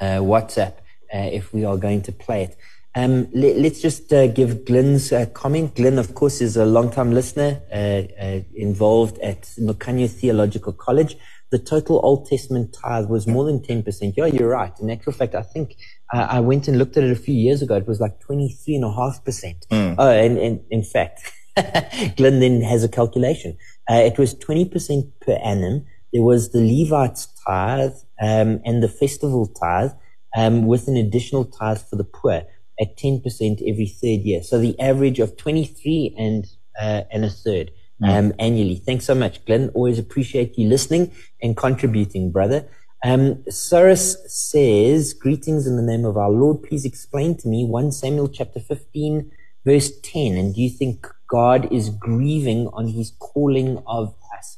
[0.00, 0.76] uh, WhatsApp
[1.12, 2.56] uh, if we are going to play it.
[2.96, 5.74] Um, let, us just uh, give Glenn's uh, comment.
[5.74, 11.16] Glenn, of course, is a long-time listener uh, uh involved at Mukhanyo Theological College.
[11.50, 14.14] The total Old Testament tithe was more than 10%.
[14.16, 14.72] Yeah, you're right.
[14.80, 15.76] In actual fact, I think
[16.12, 17.74] uh, I went and looked at it a few years ago.
[17.76, 19.66] It was like 23.5%.
[19.70, 19.94] Mm.
[19.98, 21.32] Oh, and, and in fact,
[22.16, 23.56] Glenn then has a calculation.
[23.90, 25.84] Uh, it was 20% per annum.
[26.12, 29.92] There was the Levites tithe um, and the festival tithe
[30.36, 32.44] um, with an additional tithe for the poor
[32.80, 33.22] at 10%
[33.68, 34.42] every third year.
[34.42, 36.46] So the average of 23 and,
[36.80, 37.70] uh, and a third,
[38.02, 38.08] mm.
[38.08, 38.76] um, annually.
[38.76, 39.70] Thanks so much, Glenn.
[39.74, 41.12] Always appreciate you listening
[41.42, 42.68] and contributing, brother.
[43.04, 46.62] Um, Cyrus says, greetings in the name of our Lord.
[46.62, 49.30] Please explain to me 1 Samuel chapter 15,
[49.64, 50.36] verse 10.
[50.36, 54.56] And do you think God is grieving on his calling of us?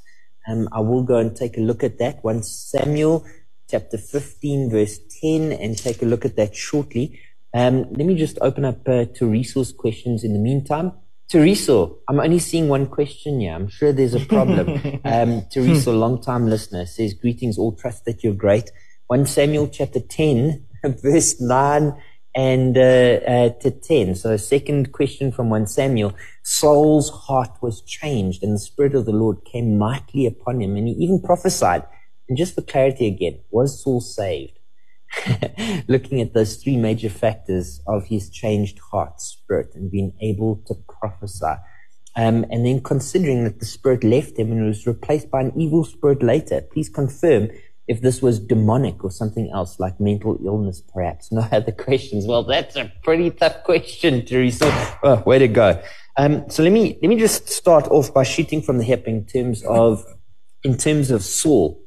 [0.49, 2.23] Um, I will go and take a look at that.
[2.23, 3.27] 1 Samuel
[3.69, 7.19] chapter 15, verse 10, and take a look at that shortly.
[7.57, 10.93] Um, let me just open up uh, Teresa's questions in the meantime.
[11.31, 13.55] Teresa, I'm only seeing one question here.
[13.55, 15.01] I'm sure there's a problem.
[15.07, 18.71] um, Teresa, long-time listener, says, greetings, all trust that you're great.
[19.07, 20.67] 1 Samuel chapter 10,
[21.03, 21.95] verse 9
[22.35, 22.81] and uh,
[23.27, 24.17] uh, to 10.
[24.17, 26.13] So second question from 1 Samuel.
[26.45, 30.89] Saul's heart was changed and the Spirit of the Lord came mightily upon him and
[30.89, 31.85] he even prophesied.
[32.29, 34.56] And just for clarity again, was Saul saved?
[35.89, 40.75] looking at those three major factors of his changed heart, spirit, and being able to
[40.89, 41.57] prophesy.
[42.17, 45.85] Um, and then considering that the spirit left him and was replaced by an evil
[45.85, 47.51] spirit later, please confirm
[47.89, 51.31] if this was demonic or something else like mental illness, perhaps.
[51.37, 52.27] No other questions.
[52.27, 54.99] Well, that's a pretty tough question, Teresa.
[55.03, 55.81] Oh, way to go.
[56.17, 59.27] Um, so let me let me just start off by shooting from the hip in
[59.27, 60.03] terms of
[60.65, 61.79] in terms of Saul.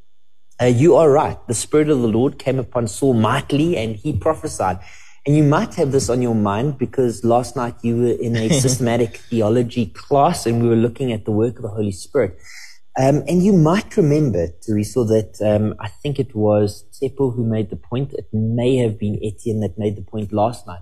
[0.62, 1.38] Uh, you are right.
[1.48, 4.80] The Spirit of the Lord came upon Saul mightily and he prophesied.
[5.26, 8.50] And you might have this on your mind because last night you were in a
[8.64, 12.38] systematic theology class and we were looking at the work of the Holy Spirit.
[13.00, 17.70] Um, and you might remember, Teresa, that um, I think it was Tshepo who made
[17.70, 18.12] the point.
[18.12, 20.82] It may have been Etienne that made the point last night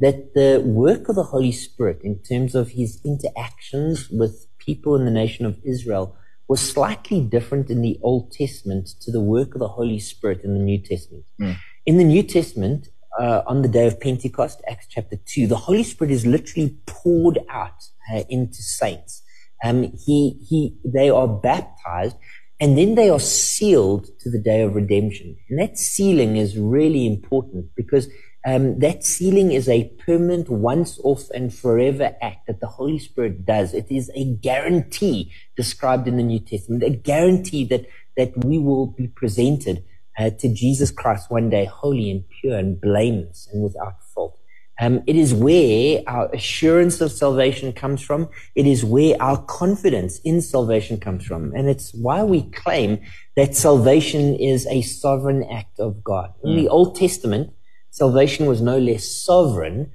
[0.00, 5.04] that the work of the Holy Spirit in terms of his interactions with people in
[5.04, 6.16] the nation of Israel
[6.48, 10.54] was slightly different in the Old Testament to the work of the Holy Spirit in
[10.54, 11.24] the New Testament.
[11.40, 11.56] Mm.
[11.84, 12.88] In the New Testament,
[13.20, 17.38] uh, on the day of Pentecost, Acts chapter 2, the Holy Spirit is literally poured
[17.50, 19.22] out uh, into saints.
[19.62, 22.16] Um, he, he, they are baptized
[22.60, 25.36] and then they are sealed to the day of redemption.
[25.48, 28.08] And that sealing is really important because
[28.48, 33.44] um, that sealing is a permanent, once off and forever act that the Holy Spirit
[33.44, 33.74] does.
[33.74, 37.84] It is a guarantee described in the New Testament, a guarantee that,
[38.16, 39.84] that we will be presented
[40.18, 44.38] uh, to Jesus Christ one day, holy and pure and blameless and without fault.
[44.80, 48.30] Um, it is where our assurance of salvation comes from.
[48.54, 51.52] It is where our confidence in salvation comes from.
[51.54, 53.00] And it's why we claim
[53.36, 56.32] that salvation is a sovereign act of God.
[56.42, 56.56] In mm.
[56.62, 57.52] the Old Testament,
[57.98, 59.92] salvation was no less sovereign,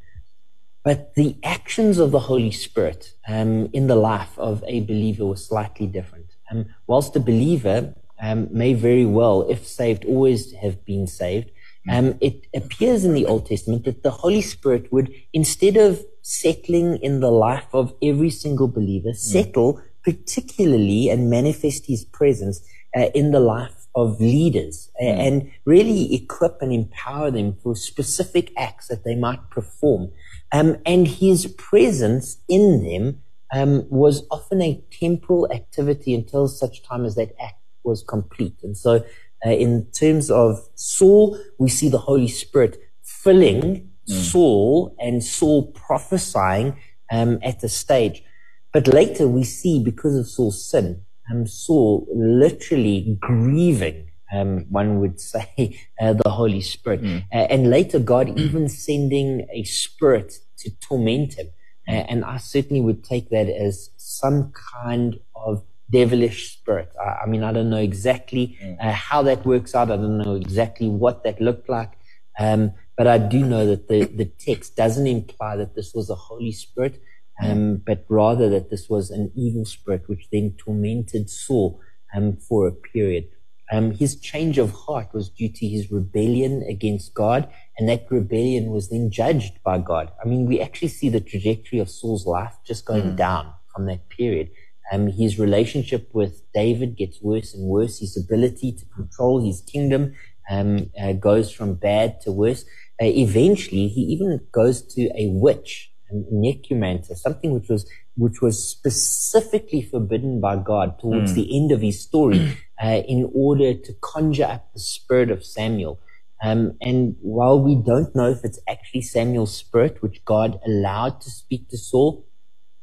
[0.84, 5.38] but the actions of the Holy Spirit um, in the life of a believer were
[5.52, 6.30] slightly different.
[6.52, 11.50] Um, whilst a believer um, may very well, if saved, always have been saved,
[11.90, 16.98] um, it appears in the Old Testament that the Holy Spirit would, instead of settling
[16.98, 19.18] in the life of every single believer, mm.
[19.18, 22.62] settle particularly and manifest his presence
[22.96, 25.08] uh, in the life of leaders mm.
[25.08, 30.12] and really equip and empower them for specific acts that they might perform.
[30.52, 33.22] Um, and his presence in them
[33.54, 38.58] um, was often a temporal activity until such time as that act was complete.
[38.64, 39.06] And so,
[39.46, 44.14] uh, in terms of Saul, we see the Holy Spirit filling mm.
[44.14, 46.78] Saul and Saul prophesying
[47.12, 48.24] um, at the stage.
[48.72, 55.20] But later we see, because of Saul's sin, um, Saul literally grieving, um, one would
[55.34, 57.02] say, uh, the Holy Spirit.
[57.02, 57.24] Mm.
[57.32, 61.48] Uh, and later, God even sending a spirit to torment him.
[61.88, 66.90] Uh, and I certainly would take that as some kind of devilish spirit.
[67.00, 68.78] I, I mean, I don't know exactly mm.
[68.82, 69.92] uh, how that works out.
[69.92, 71.92] I don't know exactly what that looked like.
[72.40, 76.16] Um, but I do know that the, the text doesn't imply that this was a
[76.16, 77.02] Holy Spirit,
[77.42, 81.80] um, but rather that this was an evil spirit which then tormented Saul
[82.16, 83.26] um, for a period.
[83.72, 88.68] Um, his change of heart was due to his rebellion against God, and that rebellion
[88.68, 90.12] was then judged by God.
[90.24, 93.16] I mean, we actually see the trajectory of Saul's life just going mm.
[93.16, 94.50] down from that period.
[94.92, 98.00] Um, his relationship with David gets worse and worse.
[98.00, 100.14] His ability to control his kingdom
[100.50, 102.66] um, uh, goes from bad to worse.
[103.02, 109.82] Uh, eventually, he even goes to a witch, a something which was which was specifically
[109.82, 111.36] forbidden by God towards mm.
[111.36, 116.00] the end of his story, uh, in order to conjure up the spirit of Samuel.
[116.44, 121.30] Um, and while we don't know if it's actually Samuel's spirit, which God allowed to
[121.30, 122.28] speak to Saul,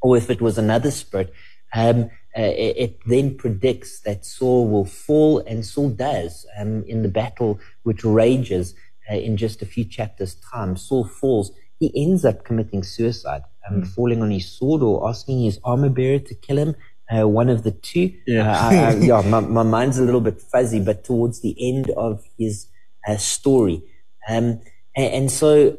[0.00, 1.32] or if it was another spirit,
[1.74, 7.02] um, uh, it, it, then predicts that Saul will fall, and Saul does um, in
[7.02, 8.74] the battle which rages
[9.10, 10.76] uh, in just a few chapters' time.
[10.76, 11.52] Saul falls.
[11.80, 13.86] He ends up committing suicide, um, mm.
[13.88, 16.76] falling on his sword or asking his armor bearer to kill him.
[17.10, 18.14] Uh, one of the two.
[18.24, 21.56] Yeah, uh, I, I, yeah my, my, mind's a little bit fuzzy, but towards the
[21.58, 22.68] end of his
[23.08, 23.82] uh, story.
[24.28, 24.60] Um,
[24.94, 25.76] and, and so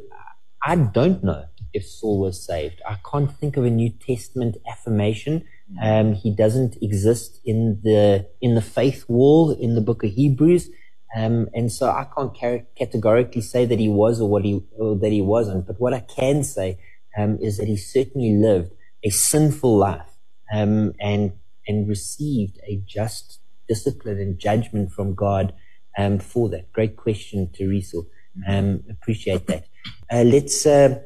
[0.62, 2.82] I don't know if Saul was saved.
[2.86, 5.46] I can't think of a New Testament affirmation
[5.80, 10.68] um, he doesn't exist in the in the faith wall in the book of Hebrews,
[11.16, 14.96] um, and so I can't car- categorically say that he was or what he or
[14.96, 15.66] that he wasn't.
[15.66, 16.78] But what I can say
[17.16, 18.72] um, is that he certainly lived
[19.04, 20.16] a sinful life
[20.52, 21.32] um, and
[21.66, 25.54] and received a just discipline and judgment from God
[25.98, 26.72] um, for that.
[26.72, 28.02] Great question, Teresa.
[28.48, 29.66] Um, appreciate that.
[30.10, 30.66] Uh, let's.
[30.66, 31.00] Uh,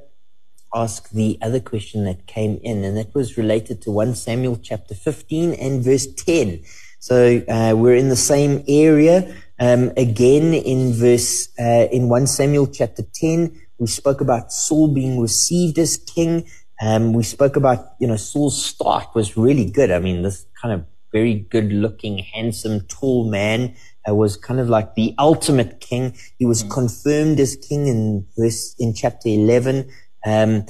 [0.74, 4.94] ask the other question that came in, and that was related to 1 Samuel chapter
[4.94, 6.62] 15 and verse 10.
[6.98, 9.34] So uh, we're in the same area.
[9.58, 15.20] Um, again, in verse uh, in 1 Samuel chapter 10, we spoke about Saul being
[15.20, 16.46] received as king.
[16.80, 19.90] Um, we spoke about you know Saul's start was really good.
[19.90, 23.74] I mean, this kind of very good-looking, handsome, tall man
[24.06, 26.14] uh, was kind of like the ultimate king.
[26.38, 26.70] He was mm.
[26.70, 29.90] confirmed as king in verse in chapter 11.
[30.26, 30.66] Um,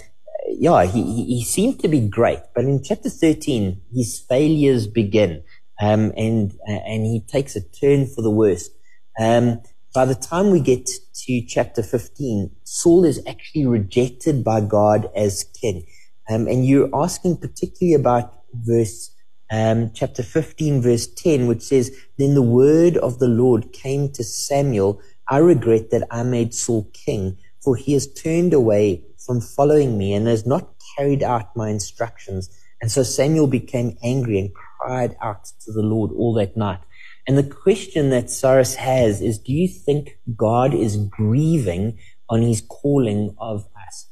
[0.48, 5.42] yeah, he, he seemed to be great, but in chapter 13, his failures begin,
[5.80, 8.75] um, and, uh, and he takes a turn for the worst.
[9.18, 9.62] Um,
[9.94, 10.90] by the time we get
[11.24, 15.86] to chapter 15, Saul is actually rejected by God as king.
[16.28, 19.10] Um, and you're asking particularly about verse,
[19.50, 24.24] um, chapter 15, verse 10, which says, Then the word of the Lord came to
[24.24, 25.00] Samuel.
[25.28, 30.12] I regret that I made Saul king, for he has turned away from following me
[30.12, 32.50] and has not carried out my instructions.
[32.82, 36.80] And so Samuel became angry and cried out to the Lord all that night.
[37.26, 41.98] And the question that Cyrus has is, do you think God is grieving
[42.28, 44.06] on his calling of us?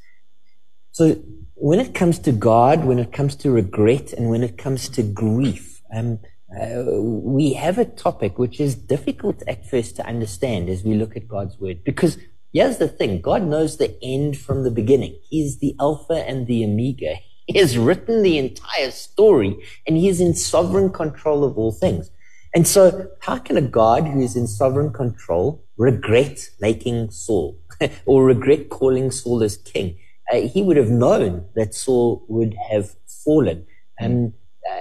[0.93, 1.23] So
[1.55, 5.03] when it comes to God, when it comes to regret, and when it comes to
[5.03, 6.19] grief, um,
[6.61, 11.17] uh, we have a topic which is difficult at first to understand as we look
[11.17, 12.17] at God's word because
[12.55, 15.19] Here's the thing God knows the end from the beginning.
[15.29, 17.17] He's the Alpha and the Omega.
[17.47, 22.09] He has written the entire story and he is in sovereign control of all things.
[22.55, 27.59] And so, how can a God who is in sovereign control regret making Saul
[28.07, 29.99] or regret calling Saul as king?
[30.33, 33.67] Uh, he would have known that Saul would have fallen.
[33.99, 34.33] And,
[34.71, 34.81] uh,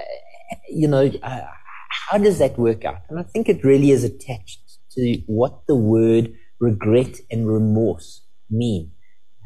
[0.68, 1.46] you know, uh,
[1.88, 3.02] how does that work out?
[3.08, 4.60] And I think it really is attached
[4.92, 8.92] to what the word regret and remorse mean?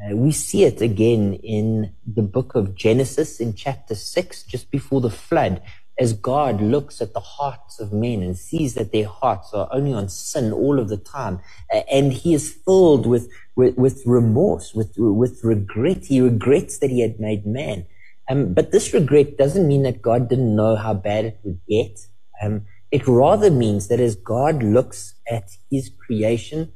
[0.01, 5.01] Uh, we see it again in the book of Genesis in chapter 6, just before
[5.01, 5.61] the flood,
[5.99, 9.93] as God looks at the hearts of men and sees that their hearts are only
[9.95, 11.41] on sin all of the time.
[11.75, 16.07] Uh, and he is filled with, with, with, remorse, with, with regret.
[16.07, 17.87] He regrets that he had made man.
[18.31, 22.01] Um, but this regret doesn't mean that God didn't know how bad it would get.
[22.43, 26.73] Um, it rather means that as God looks at his creation,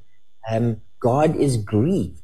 [0.51, 2.20] um, God is grieved.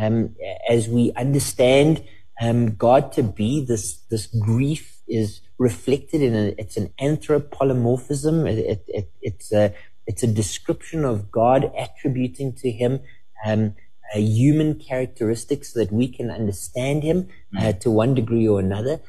[0.00, 0.36] Um,
[0.68, 2.04] as we understand
[2.40, 8.46] um, God to be, this this grief is reflected in a, it's an anthropomorphism.
[8.46, 9.74] It, it, it, it's a
[10.06, 13.00] it's a description of God attributing to Him
[13.46, 13.76] um,
[14.14, 17.80] human characteristics so that we can understand Him uh, mm.
[17.80, 19.00] to one degree or another.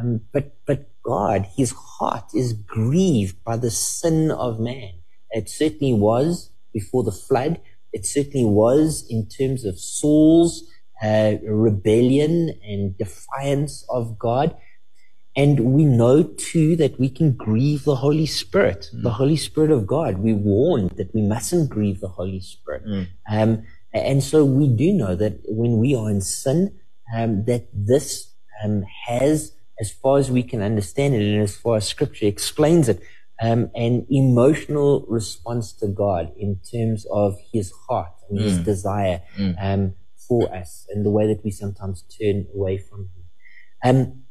[0.00, 4.94] Um, but but God, His heart is grieved by the sin of man.
[5.30, 7.60] It certainly was before the flood.
[7.92, 10.64] It certainly was in terms of Saul's
[11.02, 14.56] uh, rebellion and defiance of God.
[15.38, 19.04] And we know too that we can grieve the Holy Spirit, mm.
[19.04, 20.18] the Holy Spirit of God.
[20.18, 22.84] We warned that we mustn't grieve the Holy Spirit.
[22.84, 23.06] Mm.
[23.30, 23.62] Um,
[23.94, 26.80] and so we do know that when we are in sin,
[27.14, 28.34] um, that this
[28.64, 32.88] um, has, as far as we can understand it, and as far as Scripture explains
[32.88, 33.00] it,
[33.40, 38.42] um, an emotional response to God in terms of His heart and mm.
[38.42, 39.54] His desire mm.
[39.62, 43.08] um, for us, and the way that we sometimes turn away from
[43.84, 44.24] Him.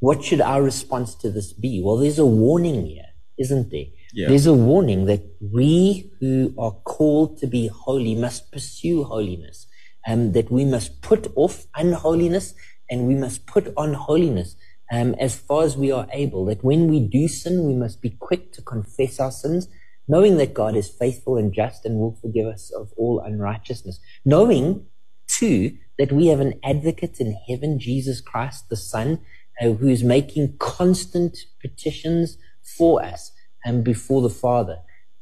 [0.00, 1.82] What should our response to this be?
[1.82, 3.06] Well, there's a warning here,
[3.38, 3.86] isn't there?
[4.12, 4.28] Yeah.
[4.28, 9.66] There's a warning that we who are called to be holy must pursue holiness,
[10.06, 12.54] and um, that we must put off unholiness
[12.90, 14.56] and we must put on holiness
[14.90, 16.46] um, as far as we are able.
[16.46, 19.68] That when we do sin, we must be quick to confess our sins,
[20.06, 24.00] knowing that God is faithful and just and will forgive us of all unrighteousness.
[24.24, 24.86] Knowing,
[25.26, 29.20] too, that we have an advocate in heaven, Jesus Christ, the Son,
[29.60, 33.32] uh, who is making constant petitions for us
[33.64, 34.78] and before the Father.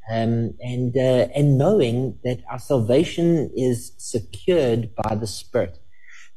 [0.09, 5.81] Um, and uh, and knowing that our salvation is secured by the Spirit.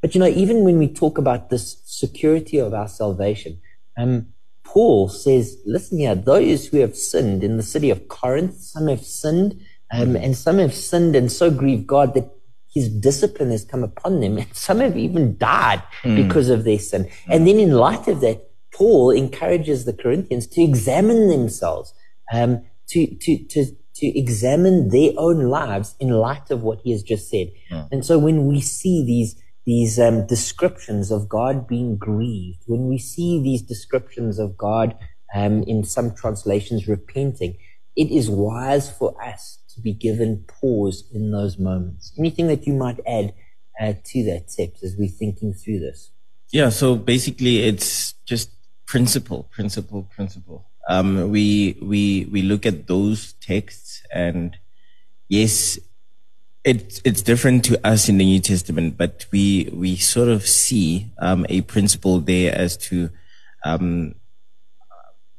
[0.02, 3.62] But you know, even when we talk about this security of our salvation,
[3.96, 4.30] um,
[4.64, 9.06] Paul says, "Listen here, those who have sinned in the city of Corinth, some have
[9.06, 9.62] sinned,
[9.92, 12.39] um, and some have sinned and so grieved God that
[12.74, 16.16] His discipline has come upon them, and some have even died mm.
[16.16, 20.62] because of their sin." And then, in light of that, Paul encourages the Corinthians to
[20.62, 21.94] examine themselves
[22.32, 23.66] um, to, to, to,
[23.96, 27.48] to examine their own lives in light of what he has just said.
[27.72, 27.88] Mm.
[27.92, 29.36] And so when we see these,
[29.66, 34.98] these um, descriptions of God being grieved, when we see these descriptions of God
[35.36, 37.58] um, in some translations repenting,
[37.96, 42.14] it is wise for us be given pause in those moments.
[42.18, 43.34] Anything that you might add
[43.80, 46.12] uh, to that, Seps, as we're thinking through this?
[46.52, 48.52] Yeah, so basically it's just
[48.86, 54.58] principle, principle, principle um, we we we look at those texts and
[55.30, 55.78] yes
[56.66, 61.12] it's it's different to us in the New Testament, but we we sort of see
[61.20, 63.12] um, a principle there as to
[63.64, 64.16] um,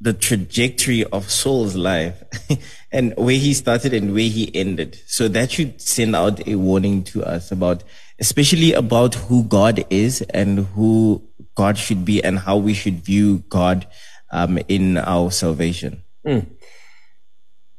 [0.01, 2.23] the trajectory of Saul's life
[2.93, 4.99] and where he started and where he ended.
[5.07, 7.85] So that should send out a warning to us about,
[8.19, 11.23] especially about who God is and who
[11.55, 13.87] God should be and how we should view God
[14.31, 16.03] um, in our salvation.
[16.27, 16.47] Mm.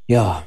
[0.08, 0.44] Yeah.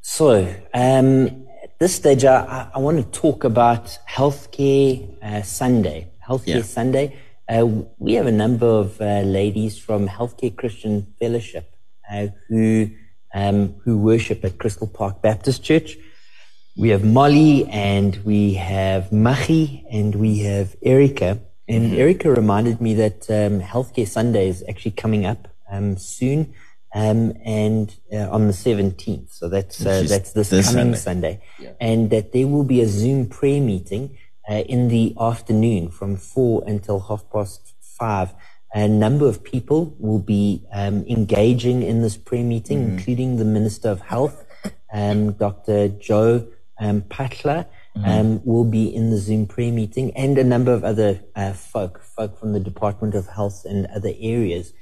[0.00, 0.42] So
[0.72, 6.10] um, at this stage, I, I, want to talk about Healthcare uh, Sunday.
[6.26, 6.62] Healthcare yeah.
[6.62, 7.18] Sunday.
[7.48, 7.66] Uh,
[7.96, 11.74] we have a number of uh, ladies from Healthcare Christian Fellowship
[12.12, 12.90] uh, who
[13.32, 15.96] um, who worship at Crystal Park Baptist Church.
[16.76, 21.40] We have Molly and we have Machi and we have Erica.
[21.66, 22.00] And mm-hmm.
[22.00, 26.54] Erica reminded me that um, Healthcare Sunday is actually coming up um, soon,
[26.94, 29.32] um, and uh, on the 17th.
[29.32, 31.42] So that's uh, that's this, this coming Sunday, Sunday.
[31.58, 31.72] Yeah.
[31.80, 34.16] and that there will be a Zoom prayer meeting
[34.48, 38.32] uh, in the afternoon from four until half past five.
[38.74, 42.98] A number of people will be um, engaging in this prayer meeting, mm-hmm.
[42.98, 44.44] including the Minister of Health,
[44.92, 45.88] um, Dr.
[45.88, 46.46] Joe
[46.78, 47.66] um, Phaahla.
[47.96, 48.10] Mm-hmm.
[48.10, 52.00] Um, will be in the Zoom prayer meeting and a number of other uh, folk,
[52.00, 54.72] folk from the Department of Health and other areas.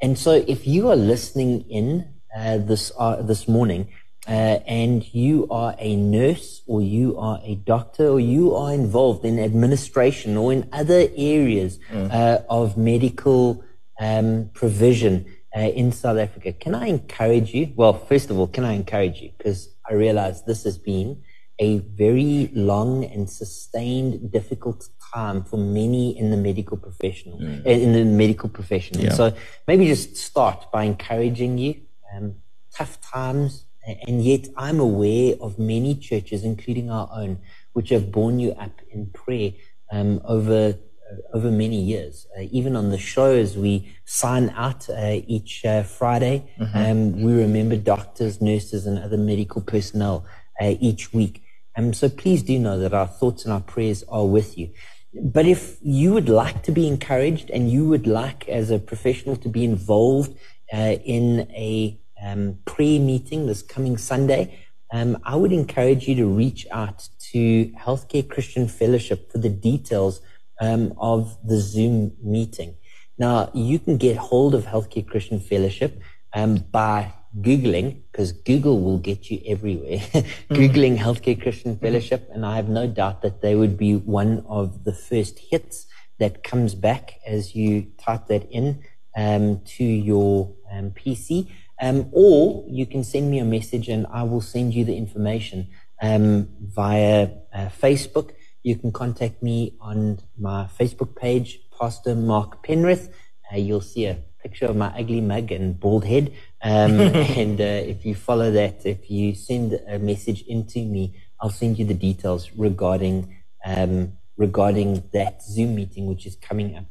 [0.00, 3.88] And so if you are listening in uh, this, uh, this morning
[4.28, 9.24] uh, and you are a nurse or you are a doctor or you are involved
[9.24, 12.44] in administration or in other areas mm.
[12.48, 13.64] of medical
[14.00, 17.72] um, provision uh, in South Africa, can I encourage you?
[17.76, 19.30] Well, first of all, can I encourage you?
[19.36, 21.22] Because I realize this has been
[21.58, 27.64] a very long and sustained difficult time for many in the medical professional mm.
[27.66, 28.98] in the medical profession.
[28.98, 29.12] Yeah.
[29.12, 29.34] so
[29.68, 31.82] maybe just start by encouraging you.
[32.14, 32.36] Um,
[32.74, 33.66] tough times,
[34.06, 37.38] and yet I'm aware of many churches, including our own,
[37.72, 39.52] which have borne you up in prayer
[39.90, 40.74] um, over
[41.10, 42.26] uh, over many years.
[42.36, 46.76] Uh, even on the show, as we sign out uh, each uh, Friday, mm-hmm.
[46.76, 50.24] um, we remember doctors, nurses, and other medical personnel
[50.60, 51.42] uh, each week.
[51.76, 54.70] Um, so please do know that our thoughts and our prayers are with you.
[55.14, 59.36] But if you would like to be encouraged and you would like, as a professional,
[59.36, 60.36] to be involved
[60.72, 66.26] uh, in a um, prayer meeting this coming Sunday, um, I would encourage you to
[66.26, 70.20] reach out to Healthcare Christian Fellowship for the details
[70.60, 72.76] um, of the Zoom meeting.
[73.18, 76.00] Now, you can get hold of Healthcare Christian Fellowship
[76.34, 80.54] um, by Googling, because Google will get you everywhere, mm-hmm.
[80.54, 84.84] Googling Healthcare Christian Fellowship, and I have no doubt that they would be one of
[84.84, 85.86] the first hits
[86.18, 88.82] that comes back as you type that in
[89.16, 91.48] um, to your um, PC.
[91.82, 95.66] Um, or you can send me a message and I will send you the information
[96.00, 98.30] um, via uh, Facebook.
[98.62, 103.12] You can contact me on my Facebook page, Pastor Mark Penrith.
[103.52, 106.32] Uh, you'll see a picture of my ugly mug and bald head.
[106.62, 111.50] Um, and uh, if you follow that, if you send a message into me, I'll
[111.50, 116.84] send you the details regarding um, regarding that Zoom meeting, which is coming up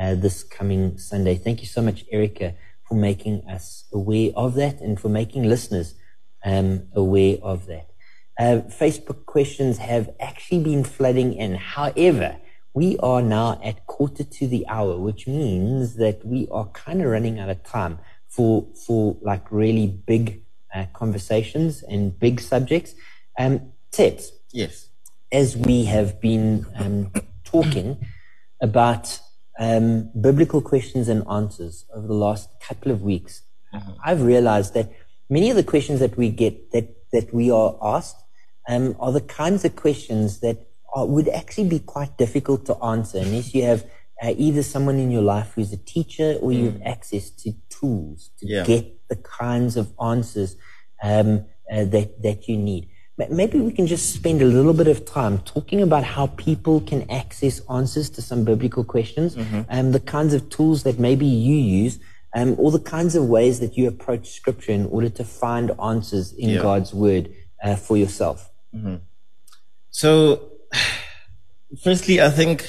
[0.00, 1.36] uh, this coming Sunday.
[1.36, 2.54] Thank you so much, Erica,
[2.88, 5.94] for making us aware of that and for making listeners
[6.44, 7.88] um, aware of that.
[8.38, 11.54] Uh, Facebook questions have actually been flooding in.
[11.54, 12.36] However,
[12.74, 17.08] we are now at quarter to the hour, which means that we are kind of
[17.08, 17.98] running out of time
[18.28, 20.42] for for like really big
[20.74, 22.94] uh, conversations and big subjects.
[23.38, 24.32] Um, Tips.
[24.52, 24.88] Yes.
[25.30, 27.12] As we have been um,
[27.44, 27.98] talking
[28.62, 29.20] about
[29.58, 33.42] um, biblical questions and answers over the last couple of weeks,
[33.74, 33.92] mm-hmm.
[34.04, 34.90] I've realized that
[35.28, 38.16] many of the questions that we get that that we are asked
[38.68, 43.18] um, are the kinds of questions that are, would actually be quite difficult to answer
[43.18, 43.84] unless you have
[44.22, 46.58] uh, either someone in your life who's a teacher or mm.
[46.58, 46.86] you have mm.
[46.86, 48.64] access to tools to yeah.
[48.64, 50.56] get the kinds of answers
[51.02, 52.88] um, uh, that that you need.
[53.30, 57.10] Maybe we can just spend a little bit of time talking about how people can
[57.10, 59.62] access answers to some biblical questions, mm-hmm.
[59.68, 61.98] and um, the kinds of tools that maybe you use,
[62.34, 66.32] um, or the kinds of ways that you approach Scripture in order to find answers
[66.32, 66.62] in yeah.
[66.62, 67.32] God's Word
[67.62, 68.50] uh, for yourself.
[68.74, 68.96] Mm-hmm.
[69.90, 70.50] So,
[71.82, 72.64] firstly, I think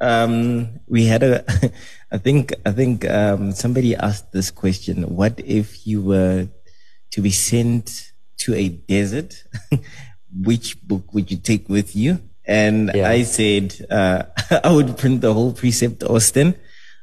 [0.00, 1.44] um, we had a.
[2.10, 6.48] I think I think um, somebody asked this question: What if you were
[7.10, 8.07] to be sent
[8.38, 9.44] to a desert?
[10.42, 12.20] Which book would you take with you?
[12.44, 13.08] And yeah.
[13.08, 14.24] I said uh,
[14.64, 16.54] I would print the whole Precept Austin,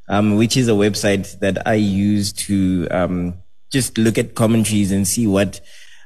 [0.10, 3.36] um, which is a website that I use to um,
[3.72, 5.62] just look at commentaries and see what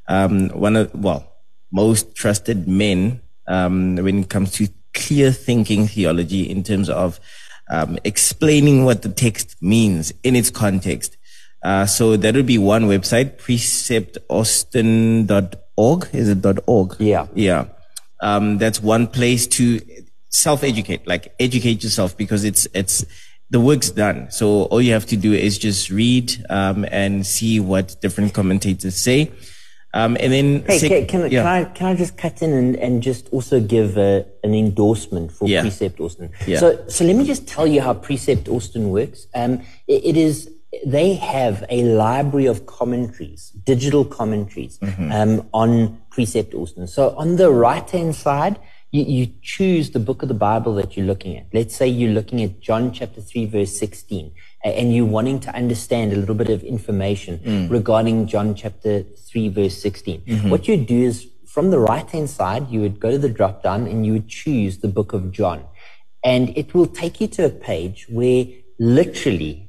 [0.07, 1.25] um, one of well
[1.71, 7.19] most trusted men um, when it comes to clear thinking theology in terms of
[7.69, 11.17] um, explaining what the text means in its context.
[11.61, 16.09] Uh, so that would be one website, preceptaustin.org.
[16.13, 16.95] Is it .org?
[16.99, 17.27] Yeah.
[17.33, 17.65] Yeah.
[18.21, 19.81] Um, that's one place to
[20.29, 23.05] self-educate, like educate yourself because it's, it's,
[23.49, 24.31] the work's done.
[24.31, 28.95] So all you have to do is just read, um, and see what different commentators
[28.95, 29.31] say.
[29.93, 31.41] Um, and then, hey, sec- can, can, yeah.
[31.41, 35.31] can, I can I just cut in and, and just also give a, an endorsement
[35.31, 35.61] for yeah.
[35.61, 36.31] Precept Austin?
[36.45, 36.59] Yeah.
[36.59, 39.25] So so let me just tell you how Precept Austin works.
[39.33, 40.47] Um, it, it is
[40.85, 45.11] they have a library of commentaries, digital commentaries mm-hmm.
[45.11, 46.87] um, on Precept Austin.
[46.87, 48.59] So on the right hand side,
[48.91, 51.47] you, you choose the book of the Bible that you're looking at.
[51.53, 54.31] Let's say you're looking at John chapter 3, verse 16
[54.63, 57.69] and you're wanting to understand a little bit of information mm.
[57.69, 60.49] regarding John chapter 3, verse 16, mm-hmm.
[60.49, 63.63] what you do is from the right hand side, you would go to the drop
[63.63, 65.63] down and you would choose the book of John.
[66.23, 68.45] And it will take you to a page where
[68.79, 69.68] literally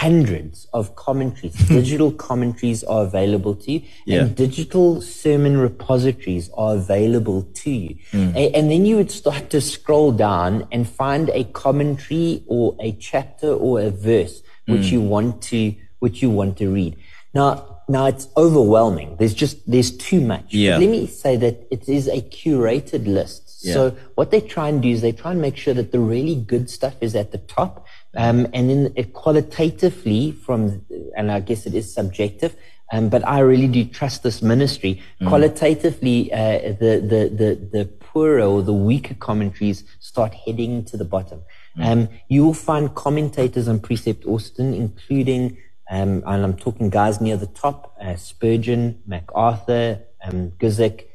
[0.00, 4.20] hundreds of commentaries, digital commentaries are available to you, yeah.
[4.20, 7.96] and digital sermon repositories are available to you.
[8.12, 8.34] Mm.
[8.34, 12.92] A- and then you would start to scroll down and find a commentary or a
[12.92, 14.92] chapter or a verse which mm.
[14.92, 16.96] you want to which you want to read.
[17.34, 19.16] Now, now it's overwhelming.
[19.18, 20.46] There's just there's too much.
[20.48, 20.72] Yeah.
[20.72, 23.42] But let me say that it is a curated list.
[23.62, 23.74] Yeah.
[23.74, 26.34] So what they try and do is they try and make sure that the really
[26.34, 27.86] good stuff is at the top
[28.16, 30.84] um, and then it qualitatively from,
[31.16, 32.54] and I guess it is subjective,
[32.92, 35.00] um, but I really do trust this ministry.
[35.20, 35.28] Mm.
[35.28, 41.04] Qualitatively, uh, the, the, the, the poorer or the weaker commentaries start heading to the
[41.04, 41.42] bottom.
[41.78, 41.86] Mm.
[41.86, 45.56] Um, you will find commentators on Precept Austin, including,
[45.90, 51.06] um, and I'm talking guys near the top, uh, Spurgeon, MacArthur, um, Guzik,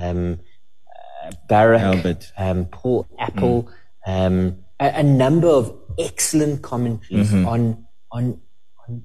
[0.00, 0.40] um,
[1.50, 2.32] uh, Albert.
[2.36, 3.68] Um, Paul Apple,
[4.06, 4.26] mm.
[4.26, 7.46] um, a, a, number of excellent commentaries mm-hmm.
[7.46, 8.40] on on
[8.88, 9.02] on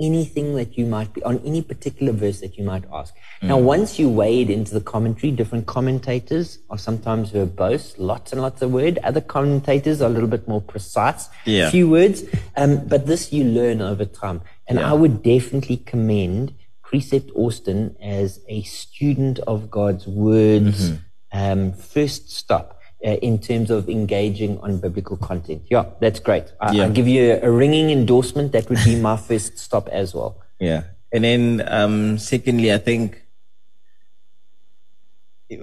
[0.00, 3.14] anything that you might be on any particular verse that you might ask.
[3.40, 3.48] Mm.
[3.48, 8.62] Now, once you wade into the commentary, different commentators are sometimes verbose, lots and lots
[8.62, 8.98] of word.
[9.04, 11.70] Other commentators are a little bit more precise, yeah.
[11.70, 12.24] few words.
[12.56, 14.90] Um, but this you learn over time, and yeah.
[14.90, 20.90] I would definitely commend Precept Austin as a student of God's words.
[20.90, 20.96] Mm-hmm.
[21.34, 25.62] Um, first stop uh, in terms of engaging on biblical content.
[25.70, 26.44] Yeah, that's great.
[26.60, 26.84] I, yeah.
[26.84, 28.52] I'll give you a, a, ringing endorsement.
[28.52, 30.36] That would be my first stop as well.
[30.60, 30.84] Yeah.
[31.12, 33.22] And then, um, secondly, I think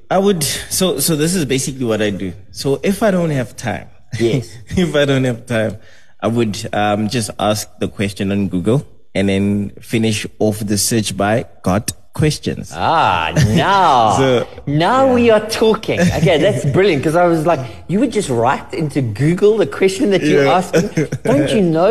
[0.10, 2.34] I would, so, so this is basically what I do.
[2.52, 3.90] So if I don't have time,
[4.20, 5.78] yes, if I don't have time,
[6.20, 8.86] I would, um, just ask the question on Google
[9.16, 11.92] and then finish off the search by God
[12.24, 12.72] questions.
[12.76, 16.00] Ah, now, So- now we are talking.
[16.18, 20.06] Okay, that's brilliant because I was like, you would just write into Google the question
[20.14, 20.58] that you're Yeah.
[20.60, 21.08] asking.
[21.24, 21.90] Don't you know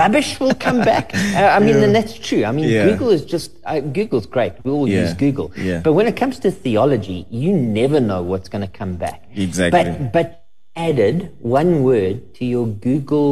[0.00, 1.06] rubbish will come back?
[1.14, 2.42] Uh, I mean, and that's true.
[2.44, 2.86] I mean, Yeah.
[2.90, 4.52] Google is just, uh, Google's great.
[4.64, 5.02] We all Yeah.
[5.02, 5.48] use Google.
[5.56, 5.80] Yeah.
[5.86, 9.18] But when it comes to theology, you never know what's going to come back.
[9.36, 9.70] Exactly.
[9.84, 10.26] But, but
[10.76, 13.30] added one word to your Google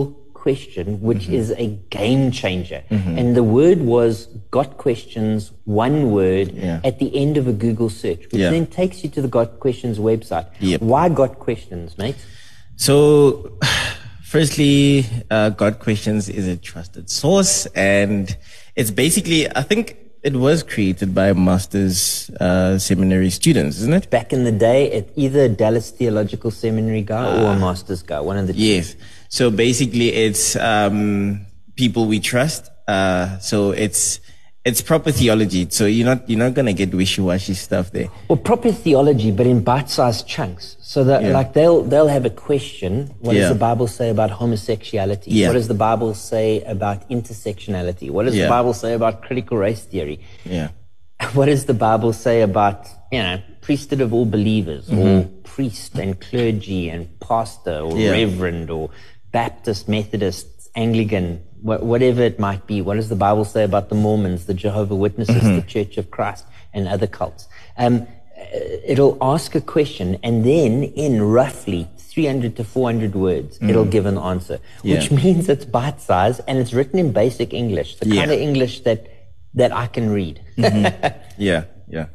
[0.48, 1.40] question, which Mm-hmm.
[1.40, 1.66] is a
[2.00, 2.80] game changer.
[3.18, 4.12] And the word was
[4.56, 6.80] got questions, one word Yeah.
[6.90, 8.50] at the end of a Google search, which Yeah.
[8.56, 10.46] then takes you to the Got Questions website.
[10.70, 10.80] Yep.
[10.92, 12.20] Why Got Questions, mate?
[12.86, 12.98] So,
[14.34, 18.24] firstly, uh, Got Questions is a trusted source, and
[18.80, 19.84] it's basically, I think
[20.30, 24.04] it was created by master's uh, seminary students, isn't it?
[24.18, 28.38] Back in the day, at either Dallas Theological Seminary guy or a master's guy, one
[28.42, 28.58] of the two.
[28.74, 28.96] Yes.
[29.28, 31.46] So basically, it's um,
[31.76, 32.70] people we trust.
[32.86, 34.20] Uh, so it's
[34.64, 35.66] it's proper theology.
[35.70, 38.08] So you're not you're not gonna get wishy washy stuff there.
[38.28, 40.76] Well, proper theology, but in bite-sized chunks.
[40.80, 41.32] So that, Yeah.
[41.32, 43.14] like, they'll they'll have a question.
[43.20, 43.42] What Yeah.
[43.42, 45.30] does the Bible say about homosexuality?
[45.30, 45.48] Yeah.
[45.48, 48.10] What does the Bible say about intersectionality?
[48.10, 50.20] What does the Bible say about critical race theory?
[50.44, 50.68] Yeah.
[51.34, 56.18] What does the Bible say about you know priesthood of all believers, or priest and
[56.18, 58.10] clergy and pastor, or Mm-hmm.
[58.12, 58.88] Reverend, or
[59.32, 62.80] Baptist, Methodist, Anglican, wha- whatever it might be?
[62.80, 65.56] What does the Bible say about the Mormons, the Jehovah Witnesses, Mm-hmm.
[65.56, 67.48] the Church of Christ, and other cults?
[67.76, 68.06] Um,
[68.38, 68.44] uh,
[68.86, 74.18] it'll ask a question, and then in roughly 300 to 400 words, it'll give an
[74.18, 75.22] answer, which Mm.
[75.24, 78.20] Means it's bite sized and it's written in basic English, the Yeah.
[78.22, 79.06] kind of English that
[79.54, 80.40] that I can read.
[81.38, 82.06] Yeah, yeah.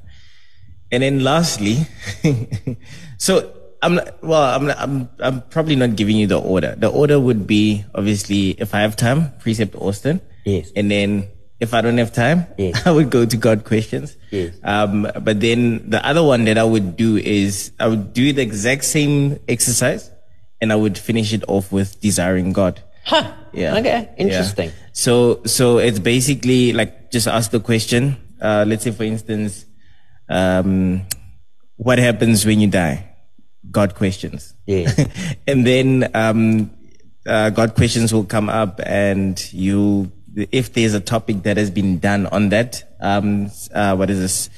[0.92, 1.78] And then lastly,
[3.18, 3.54] so
[3.84, 6.74] I'm not, well, I'm not, I'm I'm probably not giving you the order.
[6.80, 10.22] The order would be obviously if I have time, precept Austin.
[10.46, 10.72] Yes.
[10.76, 11.28] And then
[11.60, 12.82] if I don't have time, Yes.
[12.88, 14.16] I would go to Got questions.
[14.32, 14.56] Yes.
[14.64, 18.42] Um, but then the other one that I would do is I would do the
[18.42, 20.10] exact same exercise,
[20.60, 22.82] and I would finish it off with desiring God.
[23.06, 23.32] Huh.
[23.52, 23.76] Yeah.
[23.78, 24.08] Okay.
[24.08, 24.16] Yeah.
[24.18, 24.72] Interesting.
[24.94, 28.16] So so it's basically like just ask the question.
[28.40, 29.66] Uh, let's say for instance,
[30.30, 31.04] um,
[31.78, 33.10] what happens when you die?
[33.72, 34.54] Got questions.
[34.66, 34.92] Yeah.
[35.48, 36.72] and then um,
[37.26, 42.00] uh, Got questions will come up, and you, if there's a topic that has been
[42.00, 44.50] done on that, um, uh, what is this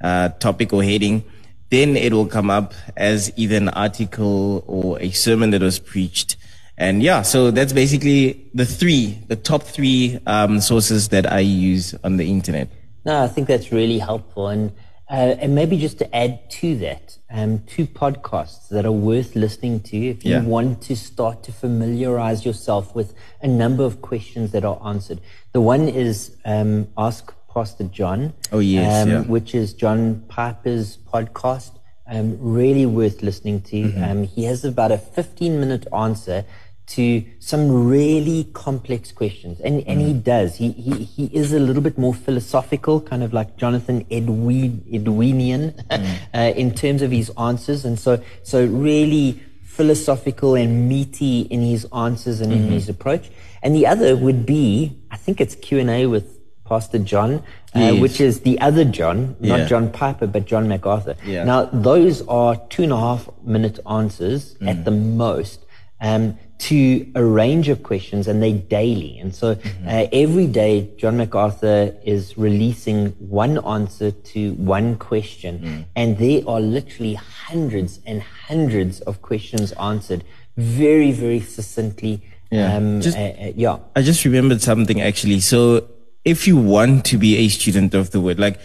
[0.00, 1.24] uh, topic or heading,
[1.70, 6.36] then it will come up as either an article or a sermon that was preached.
[6.76, 11.94] And yeah, so that's basically the three, the top three um, sources that I use
[12.02, 12.68] on the internet.
[13.04, 14.48] No, I think that's really helpful.
[14.48, 14.72] And,
[15.10, 19.80] uh, and maybe just to add to that, um, two podcasts that are worth listening
[19.80, 20.42] to if you Yeah.
[20.42, 23.12] want to start to familiarize yourself with
[23.42, 25.20] a number of questions that are answered.
[25.52, 28.32] The one is um, Ask Pastor John.
[28.50, 29.20] Oh, yes, um, yeah.
[29.22, 31.72] Which is John Piper's podcast.
[32.06, 33.76] Um, really worth listening to.
[33.76, 34.04] Mm-hmm.
[34.04, 36.44] Um, he has about a 15 minute answer
[36.86, 39.58] to some really complex questions.
[39.60, 40.22] And, and he Mm.
[40.24, 40.56] does.
[40.56, 45.72] He, he, he is a little bit more philosophical, kind of like Jonathan Edwards, Edwinian
[45.90, 46.16] Mm.
[46.34, 47.84] uh, in terms of his answers.
[47.84, 52.64] And so, so really philosophical and meaty in his answers and Mm-hmm.
[52.66, 53.30] in his approach.
[53.62, 57.42] And the other would be, I think it's Q&A with Pastor John,
[57.74, 58.00] uh, Yes.
[58.00, 59.66] which is the other John, not Yeah.
[59.66, 61.16] John Piper, but John MacArthur.
[61.26, 61.44] Yeah.
[61.44, 64.68] Now, those are two and a half minute answers Mm.
[64.70, 65.60] at the most
[66.08, 66.24] um,
[66.68, 66.78] to
[67.14, 69.12] a range of questions, and they daily.
[69.22, 69.88] And so Mm-hmm.
[69.88, 72.98] uh, every day, John MacArthur is releasing
[73.44, 74.40] one answer to
[74.76, 75.84] one question, Mm.
[76.00, 77.14] and there are literally
[77.48, 80.22] hundreds and hundreds of questions answered
[80.56, 82.14] very, very succinctly.
[82.50, 82.76] Yeah.
[82.76, 83.76] Um, Just- uh, uh, yeah.
[83.96, 85.40] I just remembered something actually.
[85.40, 85.88] So
[86.24, 88.60] if you want to be a student of the word, like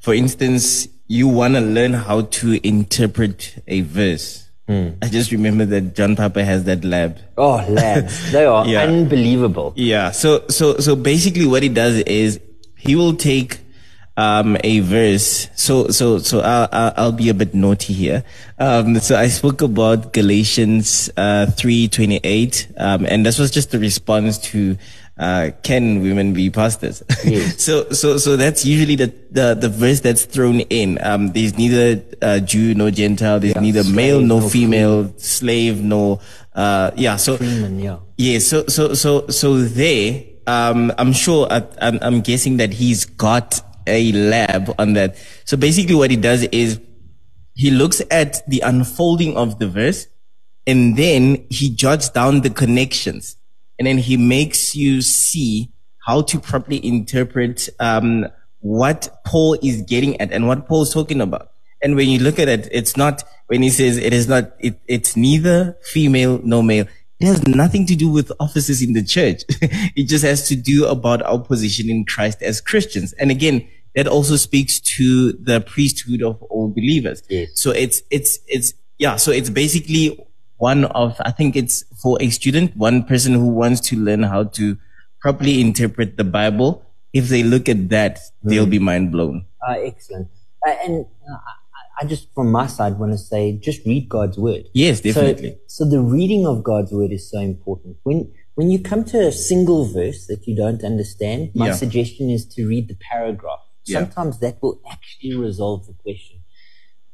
[0.00, 4.43] for instance, you want to learn how to interpret a verse.
[4.66, 7.18] I just remember that John Piper has that lab.
[7.36, 8.82] Oh, lads, they are Yeah.
[8.84, 9.72] unbelievable.
[9.76, 10.10] Yeah.
[10.10, 12.40] So so so basically, what he does is
[12.76, 13.58] he will take
[14.16, 15.48] um, a verse.
[15.54, 18.24] So so so I'll, I'll I'll be a bit naughty here.
[18.58, 23.70] Um, so I spoke about Galatians uh, three twenty eight, um, and this was just
[23.70, 24.78] the response to.
[25.16, 27.02] Uh, can women be pastors?
[27.24, 27.62] Yes.
[27.64, 30.98] so, so, so that's usually the, the, the verse that's thrown in.
[31.02, 33.38] Um, there's neither uh, Jew nor Gentile.
[33.38, 36.20] There's neither male nor nor female, slave nor,
[36.54, 37.16] uh, yeah.
[37.16, 37.98] So, Freeman, yeah.
[38.16, 43.04] yeah, so so so so there, um, I'm sure I, I'm I'm guessing that he's
[43.04, 45.16] got a lab on that.
[45.44, 46.80] So basically, what he does is
[47.54, 50.06] he looks at the unfolding of the verse,
[50.66, 53.36] and then he jots down the connections,
[53.78, 55.70] and then he makes you see
[56.06, 58.26] how to properly interpret um,
[58.60, 61.50] what Paul is getting at and what Paul's talking about.
[61.82, 64.80] And when you look at it, it's not when he says it is not, it,
[64.88, 66.86] it's neither female nor male.
[67.20, 69.42] It has nothing to do with offices in the church.
[69.60, 73.12] it just has to do about our position in Christ as Christians.
[73.14, 77.22] And again, that also speaks to the priesthood of all believers.
[77.28, 77.50] Yes.
[77.54, 79.16] So it's, it's, it's, yeah.
[79.16, 80.23] So it's basically
[80.58, 84.44] one of, I think it's for a student, one person who wants to learn how
[84.44, 84.76] to
[85.20, 86.84] properly interpret the Bible.
[87.12, 89.46] If they look at that, they'll be mind blown.
[89.66, 90.28] Uh, excellent.
[90.66, 91.36] Uh, and uh,
[92.00, 94.64] I just, from my side, want to say, just read God's word.
[94.72, 95.58] Yes, definitely.
[95.66, 97.96] So, so the reading of God's word is so important.
[98.02, 101.74] When when you come to a single verse that you don't understand, my Yeah.
[101.74, 103.58] suggestion is to read the paragraph.
[103.84, 104.00] Yeah.
[104.00, 106.40] Sometimes that will actually resolve the question.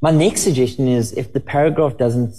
[0.03, 2.35] My next suggestion is if the paragraph doesn't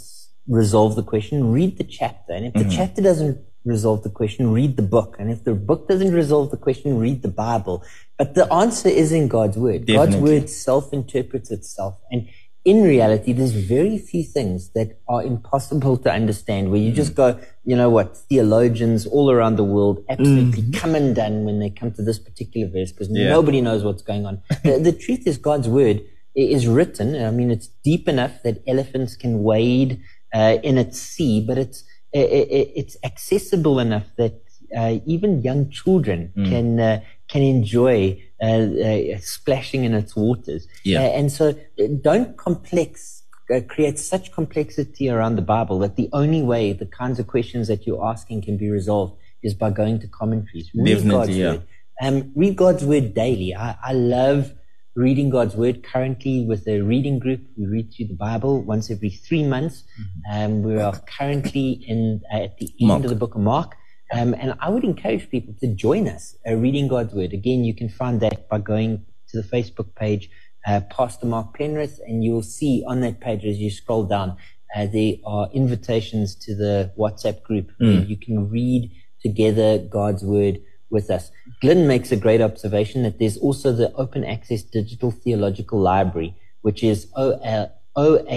[0.47, 2.33] resolve the question, read the chapter.
[2.33, 2.69] And if Mm-hmm.
[2.69, 5.15] the chapter doesn't resolve the question, read the book.
[5.19, 7.83] And if the book doesn't resolve the question, read the Bible.
[8.17, 9.85] But the answer is in God's word.
[9.87, 11.95] God's word self interprets itself.
[12.11, 12.27] And
[12.63, 17.39] in reality, there's very few things that are impossible to understand where you just go,
[17.65, 21.91] you know what, theologians all around the world absolutely come and undone when they come
[21.93, 23.29] to this particular verse because Yeah.
[23.29, 24.41] nobody knows what's going on.
[24.63, 26.01] the, the truth is God's word
[26.35, 27.15] is written.
[27.23, 29.99] I mean, it's deep enough that elephants can wade
[30.33, 31.83] uh, in its sea, but it's,
[32.13, 32.47] i i
[32.81, 34.35] it's accessible enough that
[34.77, 40.67] uh, even young children can uh, can enjoy uh, uh, splashing in its waters.
[40.83, 40.99] Yeah.
[40.99, 41.55] Uh, and so,
[42.01, 47.19] don't complex uh, create such complexity around the Bible that the only way the kinds
[47.19, 50.69] of questions that you're asking can be resolved is by going to commentaries.
[50.73, 51.49] Read Definitely, God's yeah.
[51.51, 51.63] word.
[52.01, 53.55] Um, read God's word daily.
[53.55, 54.53] I, I love
[54.95, 57.41] reading God's word currently with a reading group.
[57.57, 59.83] We read through the Bible once every three months.
[60.31, 63.03] Um, we are currently in uh, at the end Mark.
[63.03, 63.75] of the book of Mark.
[64.13, 67.31] Um, and I would encourage people to join us uh, reading God's word.
[67.31, 70.29] Again, you can find that by going to the Facebook page,
[70.67, 74.35] uh, Pastor Mark Penrith, and you'll see on that page as you scroll down,
[74.75, 78.91] uh, there are invitations to the WhatsApp group where you can read
[79.21, 80.59] together God's word
[80.91, 81.31] with us.
[81.61, 86.83] Glenn makes a great observation that there's also the open access digital theological library, which
[86.83, 88.33] is oadtl.org,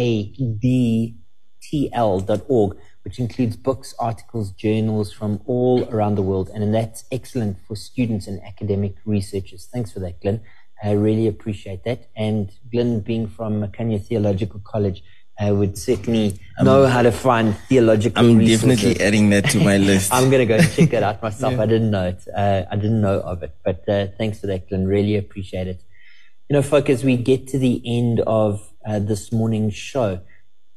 [3.03, 6.51] which includes books, articles, journals from all around the world.
[6.55, 9.69] And that's excellent for students and academic researchers.
[9.73, 10.41] Thanks for that, Glenn.
[10.83, 12.09] I really appreciate that.
[12.17, 15.03] And Glenn, being from Kenya Theological College,
[15.39, 18.81] I would certainly know how to find theological I'm resources.
[18.83, 20.13] definitely adding that to my list.
[20.13, 21.59] I'm going to go check that out myself.
[21.59, 22.23] I didn't know it.
[22.35, 23.57] Uh, I didn't know of it.
[23.65, 24.87] But uh, thanks for that, Glenn.
[24.87, 25.83] Really appreciate it.
[26.49, 30.21] You know, folk, as we get to the end of uh, this morning's show,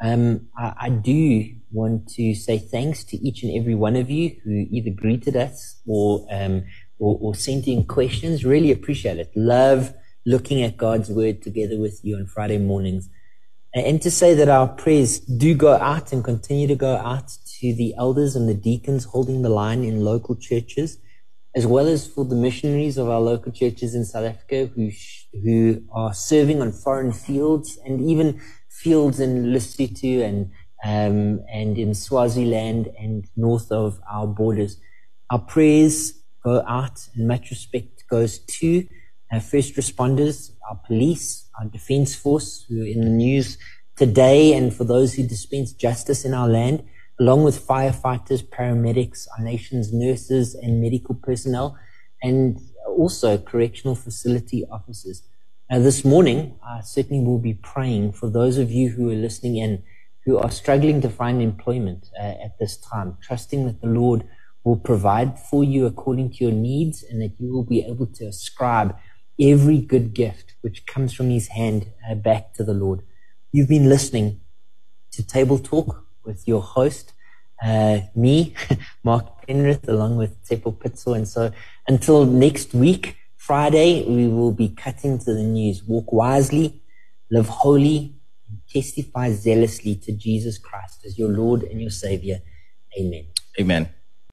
[0.02, 4.38] um, I, I do want to say thanks to each and every one of you
[4.44, 6.64] who either greeted us or, um,
[6.98, 8.44] or, or sent in questions.
[8.46, 9.32] Really appreciate it.
[9.36, 9.94] Love
[10.26, 13.10] looking at God's word together with you on Friday mornings.
[13.78, 17.74] And to say that our prayers do go out and continue to go out to
[17.76, 20.98] the elders and the deacons holding the line in local churches,
[21.56, 25.28] as well as for the missionaries of our local churches in South Africa who, sh-
[25.44, 30.52] who are serving on foreign fields and even fields in Lesotho and,
[30.84, 34.80] um, and in Swaziland and north of our borders.
[35.30, 36.14] Our prayers
[36.44, 38.88] go out and much respect goes to
[39.32, 43.58] our first responders, our police, our defense force who are in the news
[43.96, 46.84] today and for those who dispense justice in our land,
[47.20, 51.78] along with firefighters, paramedics, our nation's nurses and medical personnel,
[52.22, 55.24] and also correctional facility officers.
[55.70, 59.58] Now, this morning, I certainly will be praying for those of you who are listening
[59.58, 59.84] in
[60.28, 64.28] who are struggling to find employment uh, at this time, trusting that the Lord
[64.66, 68.26] will provide for you according to your needs and that you will be able to
[68.26, 68.94] ascribe
[69.40, 73.02] every good gift which comes from his hand uh, back to the Lord.
[73.52, 74.42] You've been listening
[75.12, 77.14] to Table Talk with your host,
[77.64, 78.54] uh, me,
[79.04, 81.16] Mark Penrith, along with Tshepo Pitso.
[81.16, 81.52] And so
[81.88, 85.84] until next week, Friday, we will be cutting to the news.
[85.84, 86.82] Walk wisely,
[87.32, 88.16] live holy,
[88.50, 92.40] and testify zealously to Jesus Christ as your Lord and your Savior.
[93.00, 93.28] Amen.
[93.60, 93.97] Amen.